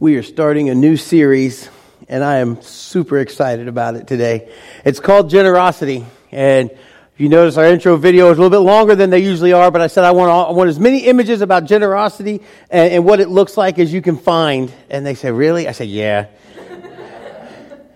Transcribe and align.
we 0.00 0.14
are 0.14 0.22
starting 0.22 0.70
a 0.70 0.76
new 0.76 0.96
series, 0.96 1.68
and 2.08 2.22
I 2.22 2.36
am 2.36 2.62
super 2.62 3.18
excited 3.18 3.66
about 3.66 3.96
it 3.96 4.06
today. 4.06 4.48
It's 4.84 5.00
called 5.00 5.28
Generosity, 5.28 6.06
and 6.30 6.70
if 6.70 6.78
you 7.16 7.28
notice 7.28 7.56
our 7.56 7.64
intro 7.64 7.96
video 7.96 8.30
is 8.30 8.38
a 8.38 8.40
little 8.40 8.56
bit 8.56 8.64
longer 8.64 8.94
than 8.94 9.10
they 9.10 9.18
usually 9.18 9.52
are, 9.52 9.72
but 9.72 9.80
I 9.80 9.88
said 9.88 10.04
I 10.04 10.12
want, 10.12 10.30
all, 10.30 10.50
I 10.50 10.52
want 10.52 10.68
as 10.68 10.78
many 10.78 11.06
images 11.06 11.40
about 11.40 11.64
generosity 11.64 12.42
and, 12.70 12.92
and 12.92 13.04
what 13.04 13.18
it 13.18 13.28
looks 13.28 13.56
like 13.56 13.80
as 13.80 13.92
you 13.92 14.00
can 14.00 14.16
find. 14.16 14.72
And 14.88 15.04
they 15.04 15.16
said, 15.16 15.34
Really? 15.34 15.66
I 15.66 15.72
said, 15.72 15.88
Yeah. 15.88 16.28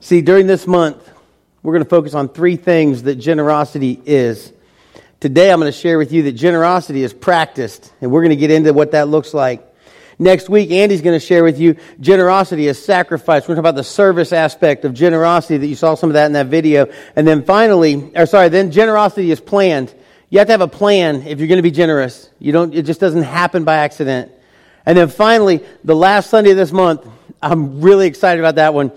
See, 0.00 0.22
during 0.22 0.46
this 0.46 0.66
month, 0.66 1.06
we're 1.62 1.74
going 1.74 1.84
to 1.84 1.90
focus 1.90 2.14
on 2.14 2.30
three 2.30 2.56
things 2.56 3.02
that 3.02 3.16
generosity 3.16 4.00
is. 4.06 4.54
Today, 5.20 5.52
I'm 5.52 5.60
going 5.60 5.70
to 5.70 5.78
share 5.78 5.98
with 5.98 6.12
you 6.12 6.22
that 6.22 6.32
generosity 6.32 7.02
is 7.02 7.12
practiced, 7.12 7.92
and 8.00 8.10
we're 8.10 8.22
going 8.22 8.30
to 8.30 8.36
get 8.36 8.50
into 8.50 8.72
what 8.72 8.92
that 8.92 9.08
looks 9.08 9.34
like. 9.34 9.66
Next 10.20 10.50
week, 10.50 10.70
Andy's 10.70 11.00
going 11.00 11.18
to 11.18 11.26
share 11.26 11.42
with 11.42 11.58
you 11.58 11.76
generosity 11.98 12.68
as 12.68 12.78
sacrifice. 12.78 13.44
We're 13.44 13.54
going 13.54 13.56
to 13.56 13.62
talk 13.62 13.70
about 13.70 13.76
the 13.76 13.84
service 13.84 14.34
aspect 14.34 14.84
of 14.84 14.92
generosity 14.92 15.56
that 15.56 15.66
you 15.66 15.74
saw 15.74 15.94
some 15.94 16.10
of 16.10 16.14
that 16.14 16.26
in 16.26 16.34
that 16.34 16.48
video. 16.48 16.92
And 17.16 17.26
then 17.26 17.42
finally, 17.42 18.12
or 18.14 18.26
sorry, 18.26 18.50
then 18.50 18.70
generosity 18.70 19.30
is 19.30 19.40
planned. 19.40 19.94
You 20.28 20.38
have 20.40 20.48
to 20.48 20.52
have 20.52 20.60
a 20.60 20.68
plan 20.68 21.22
if 21.22 21.38
you're 21.38 21.48
going 21.48 21.56
to 21.56 21.62
be 21.62 21.70
generous. 21.70 22.28
You 22.38 22.52
don't, 22.52 22.74
it 22.74 22.82
just 22.82 23.00
doesn't 23.00 23.22
happen 23.22 23.64
by 23.64 23.76
accident. 23.78 24.30
And 24.84 24.98
then 24.98 25.08
finally, 25.08 25.64
the 25.84 25.96
last 25.96 26.28
Sunday 26.28 26.50
of 26.50 26.58
this 26.58 26.70
month, 26.70 27.08
I'm 27.40 27.80
really 27.80 28.06
excited 28.06 28.40
about 28.40 28.56
that 28.56 28.74
one. 28.74 28.92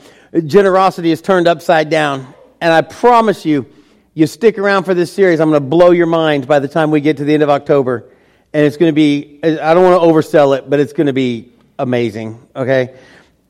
Generosity 0.46 1.10
is 1.10 1.22
turned 1.22 1.48
upside 1.48 1.90
down. 1.90 2.34
And 2.60 2.74
I 2.74 2.82
promise 2.82 3.46
you, 3.46 3.66
you 4.14 4.28
stick 4.28 4.58
around 4.58 4.84
for 4.84 4.94
this 4.94 5.14
series, 5.14 5.40
I'm 5.40 5.52
going 5.52 5.64
to 5.64 5.70
blow 5.70 5.92
your 5.92 6.06
mind 6.06 6.50
by 6.50 6.60
the 6.60 6.68
time 6.68 6.92
we 6.92 7.00
get 7.00 7.16
to 7.18 7.24
the 7.24 7.34
end 7.34 7.44
of 7.44 7.50
October 7.50 8.10
and 8.54 8.66
it's 8.66 8.78
going 8.78 8.92
to 8.92 8.96
be, 8.96 9.40
I 9.44 9.74
don't 9.74 9.84
want 9.84 10.02
to 10.02 10.08
oversell 10.08 10.58
it, 10.58 10.70
but 10.70 10.80
it's 10.80 10.94
going 10.94 11.08
to 11.08 11.14
be 11.14 11.52
amazing, 11.80 12.48
okay? 12.56 12.96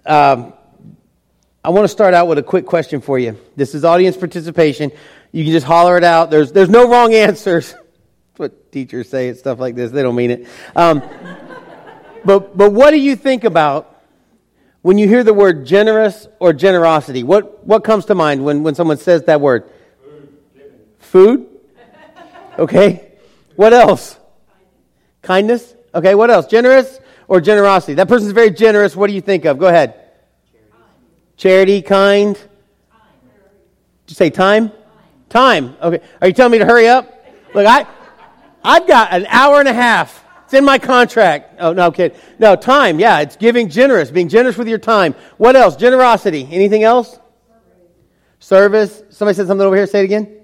Um, 0.06 0.54
I 1.64 1.70
want 1.70 1.84
to 1.84 1.90
start 1.90 2.14
out 2.14 2.28
with 2.28 2.38
a 2.38 2.44
quick 2.44 2.66
question 2.66 3.02
for 3.02 3.20
you. 3.20 3.38
This 3.56 3.76
is 3.76 3.84
audience 3.84 4.16
participation. 4.16 4.92
You 5.34 5.44
can 5.44 5.52
just 5.52 5.66
holler 5.66 5.98
it 5.98 6.06
out. 6.06 6.32
There's, 6.32 6.54
there's 6.54 6.70
no 6.70 6.90
wrong 6.90 7.14
answers. 7.14 7.72
That's 7.74 8.38
what 8.38 8.72
teachers 8.72 9.10
say 9.10 9.30
and 9.30 9.38
stuff 9.38 9.60
like 9.60 9.76
this. 9.76 9.92
They 9.92 10.04
don't 10.04 10.16
mean 10.16 10.32
it. 10.32 10.48
Um, 10.76 11.02
but, 12.26 12.58
but 12.58 12.72
what 12.72 12.92
do 12.92 13.00
you 13.00 13.18
think 13.18 13.44
about 13.44 14.02
when 14.82 14.98
you 14.98 15.08
hear 15.08 15.24
the 15.24 15.34
word 15.34 15.66
generous 15.66 16.28
or 16.40 16.54
generosity? 16.54 17.24
What, 17.24 17.66
what 17.66 17.84
comes 17.84 18.06
to 18.06 18.16
mind 18.16 18.46
when, 18.46 18.64
when 18.64 18.76
someone 18.76 18.98
says 18.98 19.24
that 19.24 19.42
word? 19.42 19.70
Food? 21.00 21.48
Okay. 22.58 23.12
What 23.58 23.74
else? 23.74 24.18
Kindness? 25.24 25.74
Okay, 25.96 26.14
what 26.14 26.30
else? 26.30 26.46
Generous 26.46 27.00
or 27.28 27.42
generosity? 27.42 27.96
That 27.96 28.08
person's 28.08 28.34
very 28.34 28.52
generous. 28.52 28.96
What 28.96 29.08
do 29.08 29.14
you 29.14 29.22
think 29.22 29.46
of? 29.46 29.58
Go 29.58 29.68
ahead. 29.68 29.96
Charity, 31.38 31.82
kind. 31.82 32.36
Did 32.36 32.46
you 34.08 34.16
say 34.16 34.30
time? 34.30 34.72
Time. 35.30 35.76
Okay. 35.82 36.02
Are 36.22 36.28
you 36.28 36.34
telling 36.34 36.52
me 36.52 36.60
to 36.60 36.66
hurry 36.66 36.88
up? 36.88 37.26
Look, 37.56 37.66
I, 37.66 37.88
I've 38.64 38.88
got 38.88 39.14
an 39.14 39.26
hour 39.28 39.60
and 39.60 39.68
a 39.68 39.74
half. 39.74 40.24
It's 40.44 40.54
in 40.54 40.66
my 40.66 40.78
contract. 40.78 41.56
Oh, 41.60 41.74
no, 41.74 41.90
kid. 41.90 42.16
No, 42.38 42.56
time. 42.56 43.00
Yeah, 43.00 43.22
it's 43.22 43.36
giving 43.36 43.70
generous, 43.70 44.12
being 44.12 44.30
generous 44.30 44.58
with 44.58 44.68
your 44.68 44.78
time. 44.78 45.16
What 45.38 45.56
else? 45.56 45.76
Generosity. 45.76 46.48
Anything 46.52 46.84
else? 46.84 47.18
Service. 48.40 49.04
Somebody 49.10 49.36
said 49.36 49.48
something 49.48 49.66
over 49.66 49.76
here. 49.76 49.88
Say 49.88 50.02
it 50.02 50.06
again. 50.06 50.38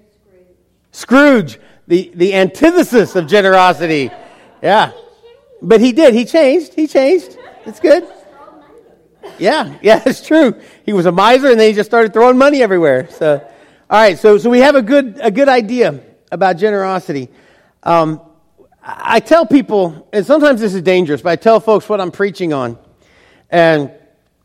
Scrooge. 0.90 1.60
The, 1.86 2.10
the 2.14 2.34
antithesis 2.34 3.14
of 3.14 3.26
generosity. 3.26 4.10
Yeah. 4.62 4.92
But 5.62 5.80
he 5.80 5.92
did. 5.92 6.14
He 6.14 6.24
changed. 6.24 6.74
He 6.74 6.86
changed. 6.86 7.36
It's 7.66 7.80
good. 7.80 8.06
Yeah, 9.38 9.76
yeah, 9.82 10.02
it's 10.06 10.26
true. 10.26 10.54
He 10.84 10.92
was 10.92 11.06
a 11.06 11.12
miser 11.12 11.48
and 11.48 11.60
then 11.60 11.68
he 11.68 11.74
just 11.74 11.90
started 11.90 12.12
throwing 12.12 12.38
money 12.38 12.62
everywhere. 12.62 13.08
So, 13.10 13.38
all 13.90 14.00
right, 14.00 14.18
so, 14.18 14.38
so 14.38 14.50
we 14.50 14.60
have 14.60 14.74
a 14.74 14.82
good, 14.82 15.18
a 15.20 15.30
good 15.30 15.48
idea 15.48 16.00
about 16.30 16.56
generosity. 16.56 17.28
Um, 17.82 18.20
I 18.82 19.20
tell 19.20 19.46
people, 19.46 20.08
and 20.12 20.24
sometimes 20.24 20.60
this 20.60 20.74
is 20.74 20.82
dangerous, 20.82 21.20
but 21.22 21.30
I 21.30 21.36
tell 21.36 21.60
folks 21.60 21.88
what 21.88 22.00
I'm 22.00 22.10
preaching 22.10 22.52
on. 22.52 22.78
And 23.50 23.90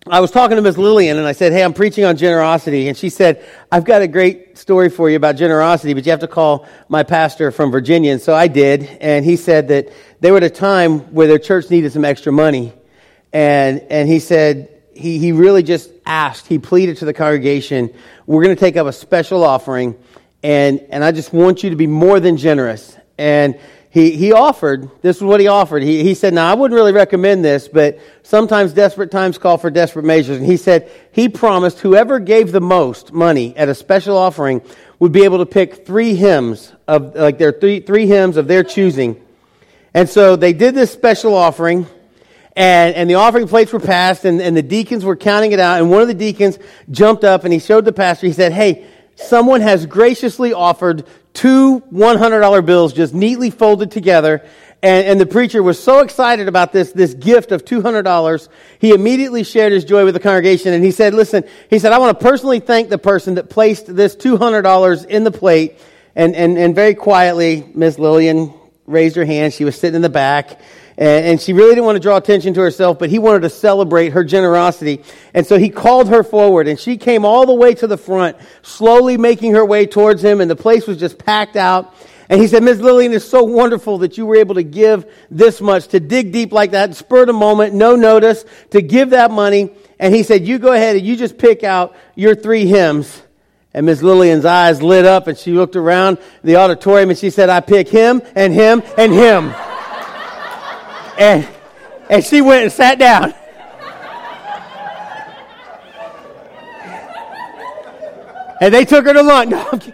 I 0.07 0.19
was 0.19 0.29
talking 0.29 0.55
to 0.55 0.61
Miss 0.61 0.77
Lillian 0.77 1.17
and 1.17 1.25
I 1.25 1.31
said, 1.31 1.51
Hey, 1.51 1.63
I'm 1.63 1.73
preaching 1.73 2.05
on 2.05 2.15
generosity. 2.15 2.87
And 2.87 2.95
she 2.95 3.09
said, 3.09 3.43
I've 3.71 3.85
got 3.85 4.03
a 4.03 4.07
great 4.07 4.55
story 4.55 4.87
for 4.89 5.09
you 5.09 5.15
about 5.15 5.35
generosity, 5.35 5.95
but 5.95 6.05
you 6.05 6.11
have 6.11 6.19
to 6.19 6.27
call 6.27 6.67
my 6.89 7.01
pastor 7.01 7.49
from 7.49 7.71
Virginia. 7.71 8.11
And 8.11 8.21
so 8.21 8.35
I 8.35 8.47
did. 8.47 8.83
And 9.01 9.25
he 9.25 9.35
said 9.35 9.69
that 9.69 9.91
they 10.19 10.29
were 10.29 10.37
at 10.37 10.43
a 10.43 10.49
time 10.51 10.99
where 11.11 11.25
their 11.25 11.39
church 11.39 11.71
needed 11.71 11.91
some 11.91 12.05
extra 12.05 12.31
money. 12.31 12.71
And, 13.33 13.79
and 13.89 14.07
he 14.07 14.19
said, 14.19 14.69
he, 14.93 15.17
he 15.17 15.31
really 15.31 15.63
just 15.63 15.89
asked, 16.05 16.45
he 16.45 16.59
pleaded 16.59 16.97
to 16.97 17.05
the 17.05 17.13
congregation, 17.13 17.91
we're 18.27 18.43
going 18.43 18.55
to 18.55 18.59
take 18.59 18.77
up 18.77 18.85
a 18.85 18.93
special 18.93 19.43
offering. 19.43 19.97
And, 20.43 20.81
and 20.91 21.03
I 21.03 21.13
just 21.13 21.33
want 21.33 21.63
you 21.63 21.71
to 21.71 21.75
be 21.75 21.87
more 21.87 22.19
than 22.19 22.37
generous. 22.37 22.95
And 23.17 23.59
he, 23.95 24.11
he 24.11 24.33
offered, 24.33 24.89
this 25.01 25.15
is 25.15 25.23
what 25.23 25.39
he 25.39 25.47
offered. 25.47 25.81
He, 25.81 26.03
he 26.03 26.15
said, 26.15 26.33
Now, 26.33 26.51
I 26.51 26.53
wouldn't 26.53 26.75
really 26.75 26.91
recommend 26.91 27.45
this, 27.45 27.69
but 27.69 27.97
sometimes 28.23 28.73
desperate 28.73 29.09
times 29.09 29.37
call 29.37 29.57
for 29.57 29.69
desperate 29.69 30.03
measures. 30.03 30.35
And 30.35 30.45
he 30.45 30.57
said, 30.57 30.91
He 31.13 31.29
promised 31.29 31.79
whoever 31.79 32.19
gave 32.19 32.51
the 32.51 32.59
most 32.59 33.13
money 33.13 33.55
at 33.55 33.69
a 33.69 33.73
special 33.73 34.17
offering 34.17 34.61
would 34.99 35.13
be 35.13 35.23
able 35.23 35.37
to 35.37 35.45
pick 35.45 35.85
three 35.85 36.13
hymns 36.13 36.73
of, 36.89 37.15
like 37.15 37.37
their 37.37 37.53
three, 37.53 37.79
three 37.79 38.05
hymns 38.05 38.35
of 38.35 38.49
their 38.49 38.65
choosing. 38.65 39.15
And 39.93 40.09
so 40.09 40.35
they 40.35 40.51
did 40.51 40.75
this 40.75 40.91
special 40.91 41.33
offering. 41.33 41.87
And, 42.53 42.95
and 42.95 43.09
the 43.09 43.15
offering 43.15 43.47
plates 43.47 43.71
were 43.71 43.79
passed, 43.79 44.25
and, 44.25 44.41
and 44.41 44.57
the 44.57 44.61
deacons 44.61 45.05
were 45.05 45.15
counting 45.15 45.53
it 45.53 45.59
out. 45.61 45.79
And 45.79 45.89
one 45.89 46.01
of 46.01 46.09
the 46.09 46.13
deacons 46.13 46.59
jumped 46.91 47.23
up 47.23 47.45
and 47.45 47.53
he 47.53 47.59
showed 47.59 47.85
the 47.85 47.93
pastor, 47.93 48.27
he 48.27 48.33
said, 48.33 48.51
Hey, 48.51 48.87
someone 49.15 49.61
has 49.61 49.85
graciously 49.85 50.51
offered 50.51 51.05
two 51.35 51.81
$100 51.91 52.65
bills 52.65 52.93
just 52.93 53.13
neatly 53.13 53.51
folded 53.51 53.91
together. 53.91 54.43
And, 54.81 55.07
and, 55.07 55.21
the 55.21 55.25
preacher 55.25 55.63
was 55.63 55.81
so 55.81 55.99
excited 55.99 56.47
about 56.47 56.71
this, 56.71 56.91
this 56.91 57.13
gift 57.13 57.51
of 57.51 57.65
$200, 57.65 58.49
he 58.77 58.91
immediately 58.91 59.43
shared 59.43 59.71
his 59.71 59.83
joy 59.83 60.05
with 60.05 60.13
the 60.13 60.19
congregation. 60.19 60.73
And 60.73 60.83
he 60.83 60.91
said, 60.91 61.13
listen, 61.13 61.43
he 61.69 61.79
said, 61.79 61.91
I 61.91 61.97
want 61.97 62.19
to 62.19 62.23
personally 62.23 62.59
thank 62.59 62.89
the 62.89 62.97
person 62.97 63.35
that 63.35 63.49
placed 63.49 63.93
this 63.95 64.15
$200 64.15 65.05
in 65.07 65.23
the 65.23 65.31
plate. 65.31 65.79
And, 66.15 66.35
and, 66.35 66.57
and 66.57 66.75
very 66.75 66.93
quietly, 66.93 67.67
Miss 67.73 67.97
Lillian 67.97 68.53
raised 68.85 69.15
her 69.15 69.25
hand. 69.25 69.53
She 69.53 69.65
was 69.65 69.75
sitting 69.75 69.95
in 69.95 70.01
the 70.01 70.09
back. 70.09 70.59
And, 70.97 71.25
and 71.25 71.41
she 71.41 71.53
really 71.53 71.71
didn't 71.71 71.85
want 71.85 71.97
to 71.97 72.01
draw 72.01 72.17
attention 72.17 72.53
to 72.53 72.61
herself, 72.61 72.99
but 72.99 73.09
he 73.09 73.19
wanted 73.19 73.41
to 73.41 73.49
celebrate 73.49 74.09
her 74.09 74.23
generosity. 74.23 75.03
And 75.33 75.45
so 75.45 75.57
he 75.57 75.69
called 75.69 76.09
her 76.09 76.23
forward, 76.23 76.67
and 76.67 76.79
she 76.79 76.97
came 76.97 77.25
all 77.25 77.45
the 77.45 77.53
way 77.53 77.73
to 77.75 77.87
the 77.87 77.97
front, 77.97 78.37
slowly 78.61 79.17
making 79.17 79.53
her 79.53 79.65
way 79.65 79.85
towards 79.85 80.23
him, 80.23 80.41
and 80.41 80.49
the 80.49 80.55
place 80.55 80.87
was 80.87 80.97
just 80.97 81.17
packed 81.17 81.55
out. 81.55 81.93
And 82.27 82.41
he 82.41 82.47
said, 82.47 82.63
Ms. 82.63 82.81
Lillian, 82.81 83.13
it's 83.13 83.25
so 83.25 83.43
wonderful 83.43 83.99
that 83.99 84.17
you 84.17 84.25
were 84.25 84.37
able 84.37 84.55
to 84.55 84.63
give 84.63 85.05
this 85.29 85.61
much, 85.61 85.89
to 85.89 85.99
dig 85.99 86.31
deep 86.31 86.51
like 86.51 86.71
that, 86.71 86.95
spur 86.95 87.25
the 87.25 87.33
moment, 87.33 87.75
no 87.75 87.95
notice, 87.95 88.45
to 88.71 88.81
give 88.81 89.11
that 89.11 89.29
money. 89.29 89.71
And 89.99 90.13
he 90.13 90.23
said, 90.23 90.47
you 90.47 90.57
go 90.57 90.73
ahead 90.73 90.95
and 90.95 91.05
you 91.05 91.15
just 91.15 91.37
pick 91.37 91.63
out 91.63 91.95
your 92.15 92.33
three 92.33 92.65
hymns. 92.65 93.21
And 93.75 93.85
Ms. 93.85 94.01
Lillian's 94.01 94.45
eyes 94.45 94.81
lit 94.81 95.05
up 95.05 95.27
and 95.27 95.37
she 95.37 95.51
looked 95.51 95.75
around 95.75 96.17
the 96.43 96.55
auditorium 96.55 97.09
and 97.11 97.19
she 97.19 97.29
said, 97.29 97.49
I 97.49 97.59
pick 97.59 97.89
him 97.89 98.21
and 98.33 98.53
him 98.53 98.81
and 98.97 99.13
him 99.13 99.53
and, 101.17 101.47
and 102.09 102.23
she 102.23 102.41
went 102.41 102.63
and 102.63 102.71
sat 102.71 102.99
down. 102.99 103.33
And 108.61 108.73
they 108.73 108.85
took 108.85 109.05
her 109.05 109.13
to 109.13 109.21
lunch. 109.21 109.51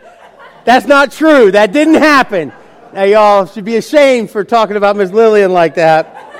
No, 0.64 0.64
that's 0.64 0.86
not 0.86 1.12
true. 1.12 1.52
That 1.52 1.72
didn't 1.72 1.96
happen. 1.96 2.54
Now, 2.94 3.04
y'all 3.04 3.46
should 3.48 3.66
be 3.66 3.78
ashamed 3.78 4.30
for 4.30 4.44
talking 4.44 4.76
about 4.76 4.96
Miss 4.96 5.12
Lillian 5.12 5.52
like 5.52 5.76
that. 5.76 6.32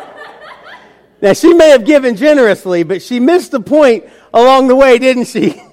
Now, 1.22 1.34
she 1.34 1.54
may 1.54 1.70
have 1.70 1.86
given 1.86 2.16
generously, 2.16 2.84
but 2.84 3.02
she 3.02 3.20
missed 3.20 3.52
the 3.52 3.60
point 3.60 4.06
along 4.34 4.68
the 4.68 4.76
way, 4.76 4.98
didn't 5.00 5.26
she? 5.26 5.62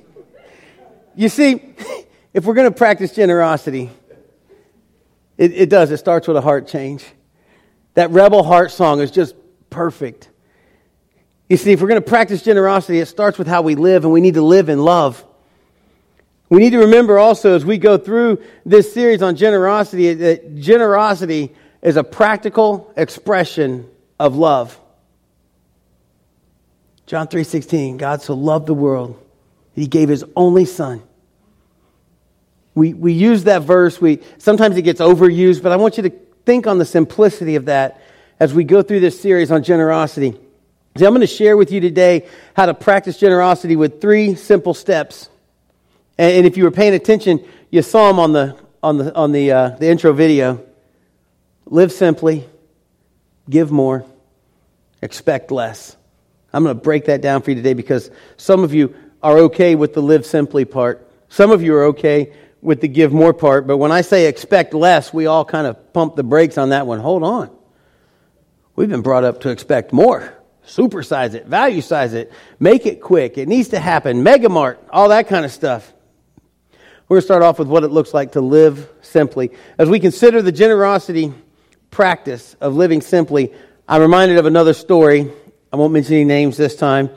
You 1.15 1.29
see, 1.29 1.75
if 2.33 2.45
we're 2.45 2.55
going 2.55 2.71
to 2.71 2.77
practice 2.77 3.13
generosity, 3.13 3.91
it, 5.37 5.53
it 5.53 5.69
does. 5.69 5.91
It 5.91 5.97
starts 5.97 6.29
with 6.29 6.37
a 6.37 6.41
heart 6.41 6.69
change. 6.69 7.05
That 7.99 8.13
rebel 8.13 8.45
heart 8.45 8.71
song 8.71 9.01
is 9.01 9.11
just 9.11 9.35
perfect. 9.71 10.29
You 11.49 11.57
see, 11.57 11.73
if 11.73 11.83
we're 11.83 11.89
going 11.89 12.01
to 12.01 12.09
practice 12.09 12.45
generosity, 12.45 13.01
it 13.01 13.07
starts 13.07 13.39
with 13.39 13.49
how 13.49 13.63
we 13.63 13.75
live, 13.75 14.05
and 14.05 14.13
we 14.13 14.21
need 14.21 14.35
to 14.35 14.43
live 14.43 14.69
in 14.69 14.79
love. 14.79 15.25
We 16.49 16.61
need 16.61 16.71
to 16.71 16.79
remember 16.79 17.19
also 17.19 17.57
as 17.57 17.65
we 17.65 17.77
go 17.77 17.99
through 17.99 18.41
this 18.65 18.95
series 18.95 19.21
on 19.21 19.35
generosity 19.35 20.15
that 20.15 20.61
generosity 20.61 21.53
is 21.83 21.97
a 21.97 22.05
practical 22.05 22.95
expression 22.97 23.91
of 24.21 24.37
love. 24.37 24.79
John 27.07 27.27
3:16 27.27 27.97
God 27.97 28.23
so 28.23 28.35
loved 28.35 28.69
the 28.69 28.75
world 28.75 29.21
he 29.75 29.89
gave 29.89 30.09
his 30.09 30.25
only 30.37 30.67
son. 30.67 31.03
We 32.77 32.95
we 32.95 33.13
use 33.13 33.43
that 33.45 33.63
verse 33.63 34.01
we 34.01 34.21
sometimes 34.39 34.77
it 34.77 34.83
gets 34.83 35.01
overused 35.01 35.65
but 35.65 35.73
I 35.73 35.77
want 35.77 35.97
you 35.97 36.05
to 36.05 36.28
think 36.49 36.67
on 36.67 36.79
the 36.79 36.85
simplicity 36.87 37.57
of 37.57 37.67
that 37.67 38.01
as 38.41 38.55
we 38.55 38.65
go 38.65 38.81
through 38.81 39.01
this 39.01 39.21
series 39.21 39.51
on 39.51 39.63
generosity. 39.63 40.29
I'm 40.97 41.03
going 41.03 41.21
to 41.21 41.27
share 41.27 41.59
with 41.59 41.71
you 41.71 41.79
today 41.79 42.27
how 42.57 42.65
to 42.65 42.73
practice 42.73 43.19
generosity 43.19 43.77
with 43.77 44.01
three 44.01 44.35
simple 44.35 44.73
steps. 44.73 45.29
And, 46.17 46.47
if 46.47 46.57
you 46.57 46.65
were 46.65 46.71
paying 46.71 46.95
attention, 46.95 47.47
you 47.71 47.83
saw 47.83 48.09
them 48.09 48.19
on 48.19 48.33
the 48.33 48.57
on 48.83 48.97
the 48.97 49.15
on 49.15 49.33
the 49.33 49.53
uh, 49.53 49.69
the 49.77 49.91
intro 49.91 50.15
video. 50.15 50.65
Live 51.67 51.93
simply, 51.93 52.49
give 53.51 53.71
more, 53.71 54.07
expect 55.03 55.51
less. 55.51 55.99
I'm 56.51 56.65
going 56.65 56.75
to 56.75 56.83
break 56.83 57.05
that 57.05 57.21
down 57.21 57.43
for 57.43 57.51
you 57.51 57.57
today 57.57 57.75
because 57.75 58.11
some 58.39 58.65
of 58.65 58.73
you 58.73 58.97
are 59.23 59.37
okay 59.41 59.75
with 59.75 59.93
the 59.93 60.01
live 60.01 60.25
simply 60.25 60.65
part. 60.65 61.07
Some 61.29 61.51
of 61.51 61.61
you 61.61 61.75
are 61.75 61.85
okay 61.89 62.33
with 62.61 62.81
the 62.81 62.89
give 62.89 63.13
more 63.13 63.33
part, 63.33 63.67
but 63.67 63.77
when 63.77 63.93
I 63.93 64.01
say 64.01 64.27
expect 64.27 64.75
less, 64.75 65.13
we 65.13 65.27
all 65.27 65.45
kind 65.45 65.67
of 65.67 65.93
pump 65.93 66.17
the 66.17 66.25
brakes 66.25 66.59
on 66.59 66.71
that 66.71 66.87
one. 66.87 66.99
Hold 66.99 67.23
on. 67.23 67.51
We've 68.75 68.89
been 68.89 69.03
brought 69.03 69.25
up 69.25 69.41
to 69.43 69.51
expect 69.51 69.93
more. 69.93 70.35
Supersize 70.67 71.35
it, 71.35 71.47
value 71.47 71.81
size 71.81 72.13
it, 72.13 72.31
make 72.61 72.85
it 72.85 73.01
quick. 73.01 73.39
It 73.39 73.49
needs 73.49 73.69
to 73.69 73.81
happen. 73.81 74.23
Megamart, 74.23 74.77
all 74.91 75.09
that 75.09 75.27
kind 75.29 75.45
of 75.45 75.53
stuff. 75.53 75.93
We're 77.09 77.17
going 77.17 77.23
to 77.23 77.25
start 77.25 77.43
off 77.43 77.59
with 77.59 77.69
what 77.69 77.85
it 77.85 77.89
looks 77.89 78.13
like 78.13 78.33
to 78.33 78.43
live 78.43 78.87
simply. 79.01 79.51
As 79.79 79.89
we 79.89 79.99
consider 79.99 80.43
the 80.43 80.53
generosity 80.53 81.33
practice 81.91 82.55
of 82.61 82.77
living 82.77 83.01
simply, 83.01 83.55
I'm 83.89 84.03
reminded 84.03 84.37
of 84.37 84.45
another 84.45 84.75
story. 84.75 85.33
I 85.73 85.77
won't 85.77 85.95
mention 85.95 86.17
any 86.17 86.25
names 86.25 86.59
this 86.59 86.77
time. 86.77 87.09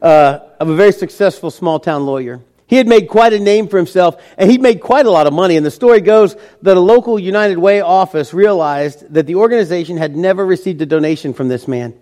Uh, 0.00 0.38
of 0.60 0.68
a 0.68 0.76
very 0.76 0.92
successful 0.92 1.50
small 1.50 1.80
town 1.80 2.06
lawyer. 2.06 2.40
He 2.72 2.78
had 2.78 2.88
made 2.88 3.06
quite 3.06 3.34
a 3.34 3.38
name 3.38 3.68
for 3.68 3.76
himself, 3.76 4.16
and 4.38 4.50
he'd 4.50 4.62
made 4.62 4.80
quite 4.80 5.04
a 5.04 5.10
lot 5.10 5.26
of 5.26 5.34
money. 5.34 5.58
And 5.58 5.66
the 5.66 5.70
story 5.70 6.00
goes 6.00 6.36
that 6.62 6.74
a 6.74 6.80
local 6.80 7.18
United 7.18 7.58
Way 7.58 7.82
office 7.82 8.32
realized 8.32 9.12
that 9.12 9.26
the 9.26 9.34
organization 9.34 9.98
had 9.98 10.16
never 10.16 10.46
received 10.46 10.80
a 10.80 10.86
donation 10.86 11.34
from 11.34 11.48
this 11.48 11.68
man. 11.68 11.92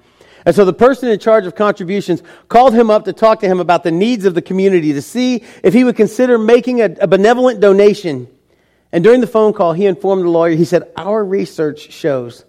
And 0.46 0.54
so 0.54 0.64
the 0.64 0.72
person 0.72 1.08
in 1.08 1.18
charge 1.18 1.44
of 1.44 1.56
contributions 1.56 2.22
called 2.46 2.72
him 2.72 2.88
up 2.88 3.06
to 3.06 3.12
talk 3.12 3.40
to 3.40 3.48
him 3.48 3.58
about 3.58 3.82
the 3.82 3.90
needs 3.90 4.24
of 4.26 4.36
the 4.36 4.42
community, 4.42 4.92
to 4.92 5.02
see 5.02 5.42
if 5.64 5.74
he 5.74 5.82
would 5.82 5.96
consider 5.96 6.38
making 6.38 6.82
a, 6.82 6.94
a 7.00 7.08
benevolent 7.08 7.58
donation. 7.58 8.28
And 8.92 9.02
during 9.02 9.20
the 9.20 9.26
phone 9.26 9.52
call, 9.52 9.72
he 9.72 9.86
informed 9.86 10.22
the 10.22 10.28
lawyer, 10.28 10.54
he 10.54 10.64
said, 10.64 10.84
Our 10.96 11.24
research 11.24 11.90
shows 11.90 12.44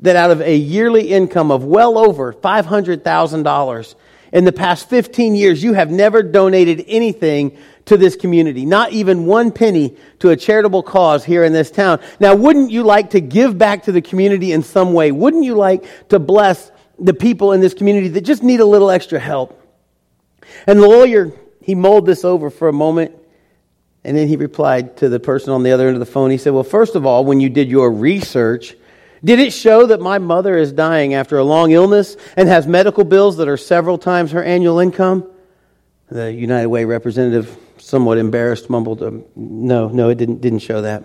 that 0.00 0.16
out 0.16 0.32
of 0.32 0.40
a 0.40 0.56
yearly 0.56 1.12
income 1.12 1.52
of 1.52 1.62
well 1.62 1.98
over 1.98 2.32
$500,000, 2.32 3.94
in 4.32 4.44
the 4.44 4.52
past 4.52 4.88
15 4.88 5.34
years, 5.34 5.62
you 5.62 5.72
have 5.72 5.90
never 5.90 6.22
donated 6.22 6.84
anything 6.86 7.56
to 7.86 7.96
this 7.96 8.14
community, 8.14 8.64
not 8.64 8.92
even 8.92 9.26
one 9.26 9.50
penny 9.50 9.96
to 10.20 10.30
a 10.30 10.36
charitable 10.36 10.82
cause 10.82 11.24
here 11.24 11.42
in 11.42 11.52
this 11.52 11.70
town. 11.70 12.00
Now, 12.20 12.34
wouldn't 12.34 12.70
you 12.70 12.84
like 12.84 13.10
to 13.10 13.20
give 13.20 13.58
back 13.58 13.84
to 13.84 13.92
the 13.92 14.02
community 14.02 14.52
in 14.52 14.62
some 14.62 14.92
way? 14.92 15.10
Wouldn't 15.10 15.44
you 15.44 15.56
like 15.56 15.84
to 16.10 16.18
bless 16.18 16.70
the 16.98 17.14
people 17.14 17.52
in 17.52 17.60
this 17.60 17.74
community 17.74 18.08
that 18.08 18.20
just 18.20 18.42
need 18.42 18.60
a 18.60 18.64
little 18.64 18.90
extra 18.90 19.18
help? 19.18 19.56
And 20.66 20.78
the 20.78 20.86
lawyer, 20.86 21.32
he 21.62 21.74
mulled 21.74 22.06
this 22.06 22.24
over 22.24 22.50
for 22.50 22.68
a 22.68 22.72
moment, 22.72 23.16
and 24.04 24.16
then 24.16 24.28
he 24.28 24.36
replied 24.36 24.96
to 24.98 25.08
the 25.08 25.20
person 25.20 25.52
on 25.52 25.62
the 25.62 25.72
other 25.72 25.88
end 25.88 25.96
of 25.96 26.00
the 26.00 26.06
phone. 26.06 26.30
He 26.30 26.38
said, 26.38 26.52
Well, 26.52 26.64
first 26.64 26.94
of 26.94 27.04
all, 27.04 27.24
when 27.24 27.40
you 27.40 27.48
did 27.48 27.68
your 27.68 27.90
research, 27.90 28.74
did 29.24 29.38
it 29.38 29.52
show 29.52 29.86
that 29.86 30.00
my 30.00 30.18
mother 30.18 30.56
is 30.56 30.72
dying 30.72 31.14
after 31.14 31.38
a 31.38 31.44
long 31.44 31.72
illness 31.72 32.16
and 32.36 32.48
has 32.48 32.66
medical 32.66 33.04
bills 33.04 33.36
that 33.36 33.48
are 33.48 33.56
several 33.56 33.98
times 33.98 34.32
her 34.32 34.42
annual 34.42 34.78
income? 34.78 35.30
The 36.10 36.32
United 36.32 36.68
Way 36.68 36.84
representative, 36.84 37.56
somewhat 37.78 38.18
embarrassed, 38.18 38.70
mumbled, 38.70 39.02
um, 39.02 39.24
No, 39.36 39.88
no, 39.88 40.08
it 40.08 40.16
didn't, 40.16 40.40
didn't 40.40 40.60
show 40.60 40.82
that. 40.82 41.04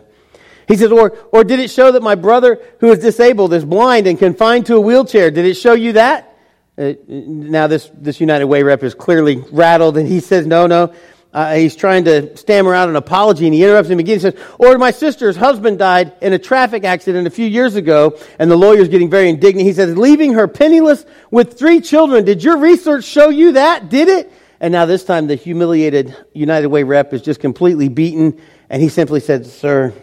He 0.67 0.75
says, 0.75 0.91
or, 0.91 1.15
or 1.31 1.43
did 1.43 1.59
it 1.59 1.69
show 1.69 1.91
that 1.91 2.01
my 2.01 2.15
brother, 2.15 2.59
who 2.79 2.91
is 2.91 2.99
disabled, 2.99 3.53
is 3.53 3.63
blind 3.63 4.07
and 4.07 4.17
confined 4.17 4.65
to 4.67 4.75
a 4.75 4.81
wheelchair? 4.81 5.29
Did 5.29 5.45
it 5.45 5.55
show 5.55 5.73
you 5.73 5.93
that? 5.93 6.35
Uh, 6.77 6.93
now, 7.07 7.67
this, 7.67 7.89
this 7.93 8.19
United 8.19 8.45
Way 8.45 8.63
rep 8.63 8.83
is 8.83 8.95
clearly 8.95 9.37
rattled, 9.51 9.97
and 9.97 10.07
he 10.07 10.19
says, 10.19 10.45
No, 10.45 10.67
no. 10.67 10.93
Uh, 11.35 11.55
he's 11.55 11.75
trying 11.75 12.05
to 12.05 12.35
stammer 12.37 12.73
out 12.73 12.87
an 12.87 12.95
apology, 12.95 13.45
and 13.45 13.53
he 13.53 13.61
interrupts 13.61 13.89
him 13.89 13.99
again. 13.99 14.15
He 14.15 14.21
says, 14.21 14.35
Or 14.57 14.77
my 14.77 14.91
sister's 14.91 15.35
husband 15.35 15.77
died 15.77 16.13
in 16.21 16.31
a 16.31 16.39
traffic 16.39 16.85
accident 16.85 17.27
a 17.27 17.29
few 17.29 17.45
years 17.45 17.75
ago, 17.75 18.17
and 18.39 18.49
the 18.49 18.55
lawyer's 18.55 18.87
getting 18.87 19.09
very 19.09 19.27
indignant. 19.27 19.67
He 19.67 19.73
says, 19.73 19.97
Leaving 19.97 20.35
her 20.35 20.47
penniless 20.47 21.05
with 21.31 21.59
three 21.59 21.81
children. 21.81 22.23
Did 22.23 22.41
your 22.41 22.55
research 22.55 23.03
show 23.03 23.27
you 23.27 23.51
that? 23.51 23.89
Did 23.89 24.07
it? 24.07 24.31
And 24.61 24.71
now 24.71 24.85
this 24.85 25.03
time 25.03 25.27
the 25.27 25.35
humiliated 25.35 26.15
United 26.31 26.67
Way 26.67 26.83
rep 26.83 27.11
is 27.11 27.21
just 27.21 27.41
completely 27.41 27.89
beaten, 27.89 28.39
and 28.69 28.81
he 28.81 28.87
simply 28.87 29.19
said, 29.19 29.45
Sir, 29.45 29.93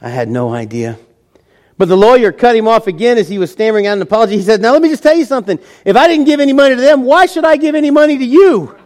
I 0.00 0.08
had 0.08 0.28
no 0.28 0.54
idea. 0.54 1.00
But 1.78 1.88
the 1.88 1.96
lawyer 1.96 2.30
cut 2.30 2.54
him 2.54 2.68
off 2.68 2.86
again 2.86 3.18
as 3.18 3.28
he 3.28 3.38
was 3.38 3.50
stammering 3.50 3.88
out 3.88 3.96
an 3.96 4.02
apology. 4.02 4.36
He 4.36 4.42
said, 4.42 4.60
Now 4.60 4.70
let 4.70 4.82
me 4.82 4.88
just 4.88 5.02
tell 5.02 5.16
you 5.16 5.24
something. 5.24 5.58
If 5.84 5.96
I 5.96 6.06
didn't 6.06 6.26
give 6.26 6.38
any 6.38 6.52
money 6.52 6.76
to 6.76 6.80
them, 6.80 7.02
why 7.02 7.26
should 7.26 7.44
I 7.44 7.56
give 7.56 7.74
any 7.74 7.90
money 7.90 8.18
to 8.18 8.24
you? 8.24 8.79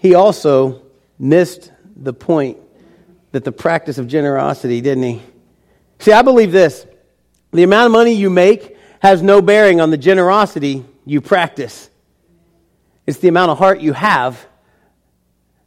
He 0.00 0.14
also 0.14 0.80
missed 1.18 1.70
the 1.94 2.14
point 2.14 2.56
that 3.32 3.44
the 3.44 3.52
practice 3.52 3.98
of 3.98 4.08
generosity, 4.08 4.80
didn't 4.80 5.04
he? 5.04 5.22
See, 5.98 6.12
I 6.12 6.22
believe 6.22 6.52
this 6.52 6.86
the 7.52 7.62
amount 7.62 7.86
of 7.86 7.92
money 7.92 8.14
you 8.14 8.30
make 8.30 8.76
has 9.00 9.22
no 9.22 9.42
bearing 9.42 9.80
on 9.80 9.90
the 9.90 9.98
generosity 9.98 10.84
you 11.04 11.20
practice. 11.20 11.90
It's 13.06 13.18
the 13.18 13.28
amount 13.28 13.50
of 13.50 13.58
heart 13.58 13.80
you 13.80 13.92
have 13.92 14.44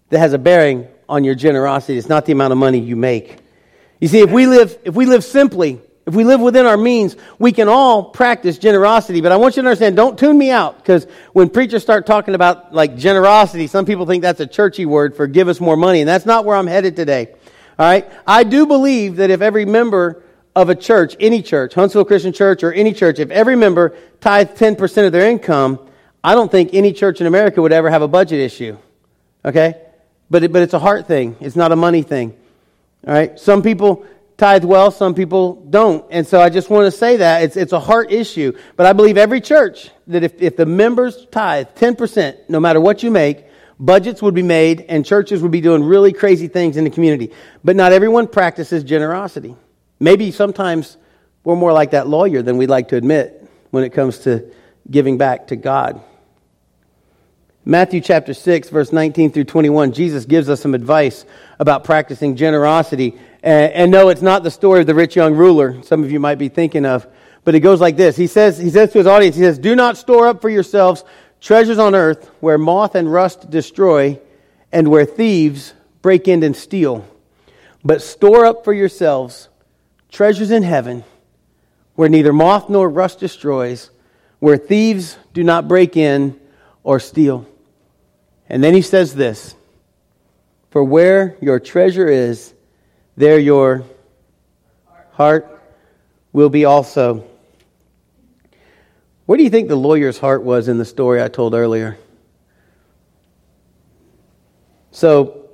that 0.10 0.18
has 0.18 0.34
a 0.34 0.40
bearing 0.40 0.88
on 1.08 1.24
your 1.24 1.36
generosity. 1.36 1.98
It's 1.98 2.10
not 2.10 2.26
the 2.26 2.32
amount 2.32 2.54
of 2.54 2.58
money 2.58 2.80
you 2.80 2.96
make. 2.96 3.38
You 4.00 4.08
see, 4.08 4.22
if 4.22 4.32
we 4.32 4.48
live, 4.48 4.78
if 4.84 4.96
we 4.96 5.06
live 5.06 5.24
simply, 5.24 5.80
if 6.06 6.14
we 6.14 6.26
live 6.26 6.42
within 6.42 6.66
our 6.66 6.76
means, 6.76 7.16
we 7.40 7.54
can 7.54 7.70
all 7.70 8.04
practice 8.04 8.58
generosity. 8.58 9.22
But 9.22 9.32
I 9.32 9.38
want 9.38 9.56
you 9.56 9.62
to 9.62 9.70
understand, 9.70 9.96
don't 9.96 10.20
tune 10.20 10.38
me 10.38 10.52
out, 10.52 10.78
because 10.78 11.08
when 11.32 11.50
preachers 11.50 11.82
start 11.82 12.06
talking 12.06 12.36
about 12.36 12.74
like 12.74 12.98
generosity, 12.98 13.68
some 13.68 13.86
people 13.86 14.06
think 14.06 14.22
that's 14.22 14.42
a 14.42 14.48
churchy 14.48 14.86
word 14.86 15.16
for 15.16 15.28
give 15.28 15.48
us 15.48 15.62
more 15.62 15.78
money, 15.78 16.02
and 16.02 16.08
that's 16.08 16.26
not 16.26 16.44
where 16.44 16.58
I'm 16.58 16.68
headed 16.68 16.98
today. 16.98 17.30
All 17.80 17.86
right? 17.86 18.12
I 18.28 18.44
do 18.44 18.66
believe 18.66 19.16
that 19.18 19.30
if 19.30 19.42
every 19.42 19.66
member 19.66 20.24
of 20.56 20.70
a 20.70 20.76
church, 20.76 21.16
any 21.20 21.42
church, 21.42 21.74
Huntsville 21.74 22.06
Christian 22.06 22.34
Church 22.34 22.64
or 22.64 22.74
any 22.74 22.94
church, 22.94 23.20
if 23.20 23.32
every 23.32 23.56
member 23.56 23.96
tithed 24.20 24.58
10% 24.58 25.06
of 25.06 25.12
their 25.12 25.30
income, 25.30 25.80
I 26.24 26.36
don't 26.36 26.52
think 26.52 26.72
any 26.74 26.94
church 26.94 27.22
in 27.22 27.28
America 27.28 27.62
would 27.62 27.74
ever 27.74 27.90
have 27.90 28.02
a 28.02 28.08
budget 28.08 28.40
issue. 28.40 28.78
Okay? 29.44 29.76
But, 30.30 30.44
it, 30.44 30.52
but 30.52 30.62
it's 30.62 30.74
a 30.74 30.80
heart 30.80 31.08
thing. 31.08 31.38
It's 31.40 31.56
not 31.56 31.72
a 31.72 31.76
money 31.76 32.04
thing. 32.04 32.38
All 33.08 33.14
right? 33.14 33.40
Some 33.40 33.62
people 33.62 34.06
tithe 34.44 34.66
well, 34.66 34.92
some 34.92 35.16
people 35.16 35.56
don't. 35.70 36.06
And 36.12 36.28
so 36.28 36.42
I 36.42 36.50
just 36.50 36.70
want 36.70 36.92
to 36.92 36.92
say 36.92 37.16
that. 37.16 37.44
It's, 37.44 37.56
it's 37.56 37.72
a 37.72 37.80
heart 37.80 38.12
issue. 38.12 38.52
But 38.76 38.86
I 38.86 38.92
believe 38.92 39.18
every 39.18 39.40
church, 39.40 39.90
that 40.08 40.22
if, 40.22 40.42
if 40.42 40.58
the 40.58 40.66
members 40.66 41.26
tithe 41.32 41.68
10%, 41.76 42.50
no 42.50 42.60
matter 42.60 42.82
what 42.82 43.04
you 43.04 43.10
make, 43.10 43.46
budgets 43.80 44.22
would 44.22 44.34
be 44.34 44.44
made 44.44 44.82
and 44.90 45.06
churches 45.06 45.42
would 45.42 45.52
be 45.52 45.62
doing 45.62 45.82
really 45.82 46.12
crazy 46.12 46.50
things 46.50 46.76
in 46.76 46.84
the 46.84 46.90
community. 46.90 47.32
But 47.64 47.78
not 47.78 47.94
everyone 47.94 48.28
practices 48.28 48.84
generosity. 48.84 49.56
Maybe 49.98 50.30
sometimes 50.32 50.98
we're 51.46 51.56
more 51.56 51.72
like 51.72 51.92
that 51.92 52.10
lawyer 52.10 52.42
than 52.42 52.58
we'd 52.58 52.70
like 52.70 52.90
to 52.90 52.98
admit 52.98 53.50
when 53.72 53.86
it 53.86 53.92
comes 53.94 54.20
to 54.20 54.52
giving 54.92 55.18
back 55.18 55.48
to 55.48 55.56
God. 55.56 56.02
Matthew 57.64 58.02
chapter 58.02 58.34
6, 58.34 58.68
verse 58.72 58.92
19 58.92 59.32
through 59.32 59.46
21, 59.46 59.94
Jesus 59.94 60.26
gives 60.26 60.50
us 60.50 60.60
some 60.60 60.76
advice 60.76 61.26
about 61.60 61.86
practicing 61.86 62.36
generosity. 62.36 63.18
And, 63.44 63.74
and 63.74 63.92
no, 63.92 64.10
it's 64.10 64.22
not 64.22 64.42
the 64.42 64.50
story 64.50 64.80
of 64.80 64.88
the 64.88 64.96
rich 64.96 65.16
young 65.16 65.36
ruler, 65.36 65.84
some 65.84 66.04
of 66.04 66.12
you 66.12 66.20
might 66.20 66.40
be 66.40 66.50
thinking 66.50 66.86
of, 66.86 67.06
but 67.44 67.54
it 67.54 67.60
goes 67.60 67.82
like 67.82 67.98
this. 67.98 68.16
He 68.16 68.28
says, 68.28 68.58
he 68.58 68.70
says 68.70 68.92
to 68.94 68.98
his 68.98 69.08
audience, 69.08 69.36
he 69.36 69.44
says, 69.44 69.60
Do 69.60 69.76
not 69.76 69.98
store 69.98 70.28
up 70.28 70.42
for 70.42 70.50
yourselves 70.50 71.04
treasures 71.42 71.78
on 71.78 71.94
earth 71.94 72.32
where 72.40 72.58
moth 72.58 72.96
and 72.96 73.12
rust 73.12 73.50
destroy 73.50 74.18
and 74.72 74.88
where 74.88 75.06
thieves 75.06 75.74
break 76.02 76.28
in 76.28 76.42
and 76.42 76.56
steal. 76.56 77.06
But 77.84 78.02
store 78.02 78.46
up 78.46 78.64
for 78.64 78.74
yourselves 78.74 79.50
treasures 80.10 80.52
in 80.52 80.64
heaven 80.64 81.04
where 81.96 82.10
neither 82.10 82.34
moth 82.34 82.70
nor 82.70 82.90
rust 82.90 83.20
destroys, 83.20 83.90
where 84.40 84.58
thieves 84.58 85.18
do 85.34 85.44
not 85.44 85.68
break 85.68 85.96
in 85.96 86.40
or 86.84 87.00
steal. 87.00 87.48
And 88.50 88.64
then 88.64 88.74
he 88.74 88.82
says 88.82 89.14
this 89.16 89.56
For 90.70 90.84
where 90.84 91.38
your 91.42 91.60
treasure 91.60 92.08
is, 92.08 92.54
there 93.16 93.40
your 93.40 93.84
heart 95.12 95.62
will 96.32 96.50
be 96.50 96.66
also. 96.66 97.26
Where 99.26 99.38
do 99.38 99.44
you 99.44 99.50
think 99.50 99.70
the 99.70 99.76
lawyer's 99.76 100.18
heart 100.18 100.44
was 100.44 100.68
in 100.68 100.78
the 100.78 100.86
story 100.86 101.22
I 101.22 101.28
told 101.28 101.54
earlier? 101.54 101.98
So, 104.92 105.50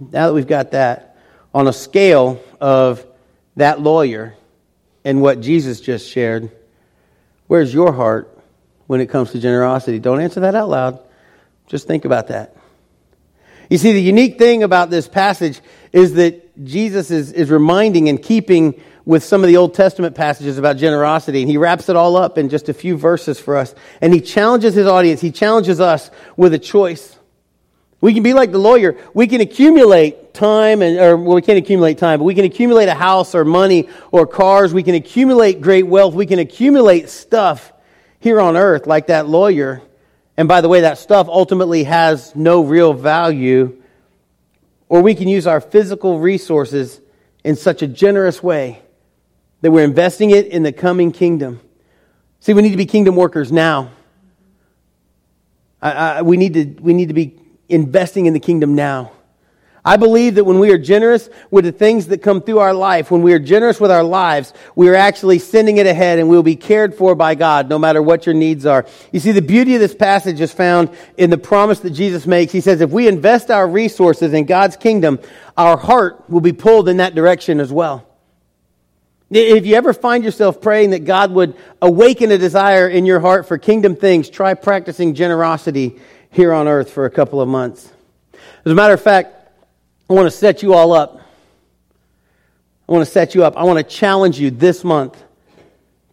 now 0.00 0.28
that 0.28 0.34
we've 0.34 0.46
got 0.46 0.72
that, 0.72 1.16
on 1.54 1.66
a 1.66 1.72
scale 1.72 2.40
of 2.60 3.04
that 3.56 3.80
lawyer 3.80 4.36
and 5.04 5.22
what 5.22 5.40
Jesus 5.40 5.80
just 5.80 6.08
shared, 6.08 6.50
where's 7.46 7.72
your 7.72 7.92
heart 7.92 8.38
when 8.86 9.00
it 9.00 9.06
comes 9.06 9.32
to 9.32 9.40
generosity? 9.40 9.98
Don't 9.98 10.20
answer 10.20 10.40
that 10.40 10.54
out 10.54 10.68
loud. 10.68 11.00
Just 11.66 11.86
think 11.86 12.04
about 12.04 12.28
that. 12.28 12.57
You 13.68 13.78
see, 13.78 13.92
the 13.92 14.02
unique 14.02 14.38
thing 14.38 14.62
about 14.62 14.90
this 14.90 15.08
passage 15.08 15.60
is 15.92 16.14
that 16.14 16.64
Jesus 16.64 17.10
is, 17.10 17.32
is 17.32 17.50
reminding 17.50 18.08
and 18.08 18.22
keeping 18.22 18.80
with 19.04 19.24
some 19.24 19.42
of 19.42 19.48
the 19.48 19.56
Old 19.56 19.74
Testament 19.74 20.14
passages 20.14 20.58
about 20.58 20.76
generosity, 20.76 21.40
and 21.40 21.50
he 21.50 21.56
wraps 21.56 21.88
it 21.88 21.96
all 21.96 22.16
up 22.16 22.36
in 22.36 22.48
just 22.50 22.68
a 22.68 22.74
few 22.74 22.96
verses 22.96 23.40
for 23.40 23.56
us. 23.56 23.74
And 24.00 24.12
he 24.12 24.20
challenges 24.20 24.74
his 24.74 24.86
audience, 24.86 25.20
he 25.20 25.30
challenges 25.30 25.80
us 25.80 26.10
with 26.36 26.52
a 26.52 26.58
choice. 26.58 27.18
We 28.00 28.14
can 28.14 28.22
be 28.22 28.32
like 28.32 28.52
the 28.52 28.58
lawyer. 28.58 28.96
We 29.12 29.26
can 29.26 29.40
accumulate 29.40 30.32
time 30.32 30.82
and, 30.82 30.98
or 30.98 31.16
well, 31.16 31.34
we 31.34 31.42
can't 31.42 31.58
accumulate 31.58 31.98
time, 31.98 32.20
but 32.20 32.24
we 32.24 32.34
can 32.34 32.44
accumulate 32.44 32.88
a 32.88 32.94
house 32.94 33.34
or 33.34 33.44
money 33.44 33.88
or 34.12 34.26
cars. 34.26 34.72
We 34.72 34.84
can 34.84 34.94
accumulate 34.94 35.60
great 35.60 35.86
wealth. 35.86 36.14
We 36.14 36.26
can 36.26 36.38
accumulate 36.38 37.08
stuff 37.08 37.72
here 38.20 38.40
on 38.40 38.56
earth 38.56 38.86
like 38.86 39.08
that 39.08 39.26
lawyer. 39.26 39.82
And 40.38 40.46
by 40.46 40.60
the 40.60 40.68
way, 40.68 40.82
that 40.82 40.98
stuff 40.98 41.26
ultimately 41.28 41.82
has 41.82 42.34
no 42.36 42.62
real 42.62 42.94
value. 42.94 43.82
Or 44.88 45.02
we 45.02 45.16
can 45.16 45.26
use 45.26 45.48
our 45.48 45.60
physical 45.60 46.20
resources 46.20 47.00
in 47.42 47.56
such 47.56 47.82
a 47.82 47.88
generous 47.88 48.40
way 48.40 48.80
that 49.62 49.72
we're 49.72 49.82
investing 49.82 50.30
it 50.30 50.46
in 50.46 50.62
the 50.62 50.70
coming 50.70 51.10
kingdom. 51.10 51.60
See, 52.38 52.54
we 52.54 52.62
need 52.62 52.70
to 52.70 52.76
be 52.76 52.86
kingdom 52.86 53.16
workers 53.16 53.50
now. 53.50 53.90
I, 55.82 55.90
I, 55.90 56.22
we, 56.22 56.36
need 56.36 56.54
to, 56.54 56.66
we 56.82 56.94
need 56.94 57.08
to 57.08 57.14
be 57.14 57.40
investing 57.68 58.26
in 58.26 58.32
the 58.32 58.40
kingdom 58.40 58.76
now. 58.76 59.10
I 59.88 59.96
believe 59.96 60.34
that 60.34 60.44
when 60.44 60.58
we 60.58 60.70
are 60.70 60.76
generous 60.76 61.30
with 61.50 61.64
the 61.64 61.72
things 61.72 62.08
that 62.08 62.20
come 62.20 62.42
through 62.42 62.58
our 62.58 62.74
life, 62.74 63.10
when 63.10 63.22
we 63.22 63.32
are 63.32 63.38
generous 63.38 63.80
with 63.80 63.90
our 63.90 64.02
lives, 64.02 64.52
we 64.74 64.90
are 64.90 64.94
actually 64.94 65.38
sending 65.38 65.78
it 65.78 65.86
ahead 65.86 66.18
and 66.18 66.28
we'll 66.28 66.42
be 66.42 66.56
cared 66.56 66.94
for 66.94 67.14
by 67.14 67.34
God 67.34 67.70
no 67.70 67.78
matter 67.78 68.02
what 68.02 68.26
your 68.26 68.34
needs 68.34 68.66
are. 68.66 68.84
You 69.12 69.20
see, 69.20 69.32
the 69.32 69.40
beauty 69.40 69.76
of 69.76 69.80
this 69.80 69.94
passage 69.94 70.42
is 70.42 70.52
found 70.52 70.90
in 71.16 71.30
the 71.30 71.38
promise 71.38 71.80
that 71.80 71.92
Jesus 71.92 72.26
makes. 72.26 72.52
He 72.52 72.60
says, 72.60 72.82
if 72.82 72.90
we 72.90 73.08
invest 73.08 73.50
our 73.50 73.66
resources 73.66 74.34
in 74.34 74.44
God's 74.44 74.76
kingdom, 74.76 75.20
our 75.56 75.78
heart 75.78 76.28
will 76.28 76.42
be 76.42 76.52
pulled 76.52 76.90
in 76.90 76.98
that 76.98 77.14
direction 77.14 77.58
as 77.58 77.72
well. 77.72 78.06
If 79.30 79.64
you 79.64 79.74
ever 79.74 79.94
find 79.94 80.22
yourself 80.22 80.60
praying 80.60 80.90
that 80.90 81.06
God 81.06 81.32
would 81.32 81.56
awaken 81.80 82.30
a 82.30 82.36
desire 82.36 82.90
in 82.90 83.06
your 83.06 83.20
heart 83.20 83.48
for 83.48 83.56
kingdom 83.56 83.96
things, 83.96 84.28
try 84.28 84.52
practicing 84.52 85.14
generosity 85.14 85.98
here 86.30 86.52
on 86.52 86.68
earth 86.68 86.90
for 86.90 87.06
a 87.06 87.10
couple 87.10 87.40
of 87.40 87.48
months. 87.48 87.90
As 88.66 88.72
a 88.72 88.74
matter 88.74 88.92
of 88.92 89.00
fact, 89.00 89.37
I 90.08 90.14
want 90.14 90.26
to 90.26 90.30
set 90.30 90.62
you 90.62 90.72
all 90.72 90.92
up. 90.92 91.20
I 92.88 92.92
want 92.92 93.04
to 93.04 93.10
set 93.10 93.34
you 93.34 93.44
up. 93.44 93.56
I 93.56 93.64
want 93.64 93.78
to 93.78 93.84
challenge 93.84 94.40
you 94.40 94.50
this 94.50 94.82
month 94.82 95.22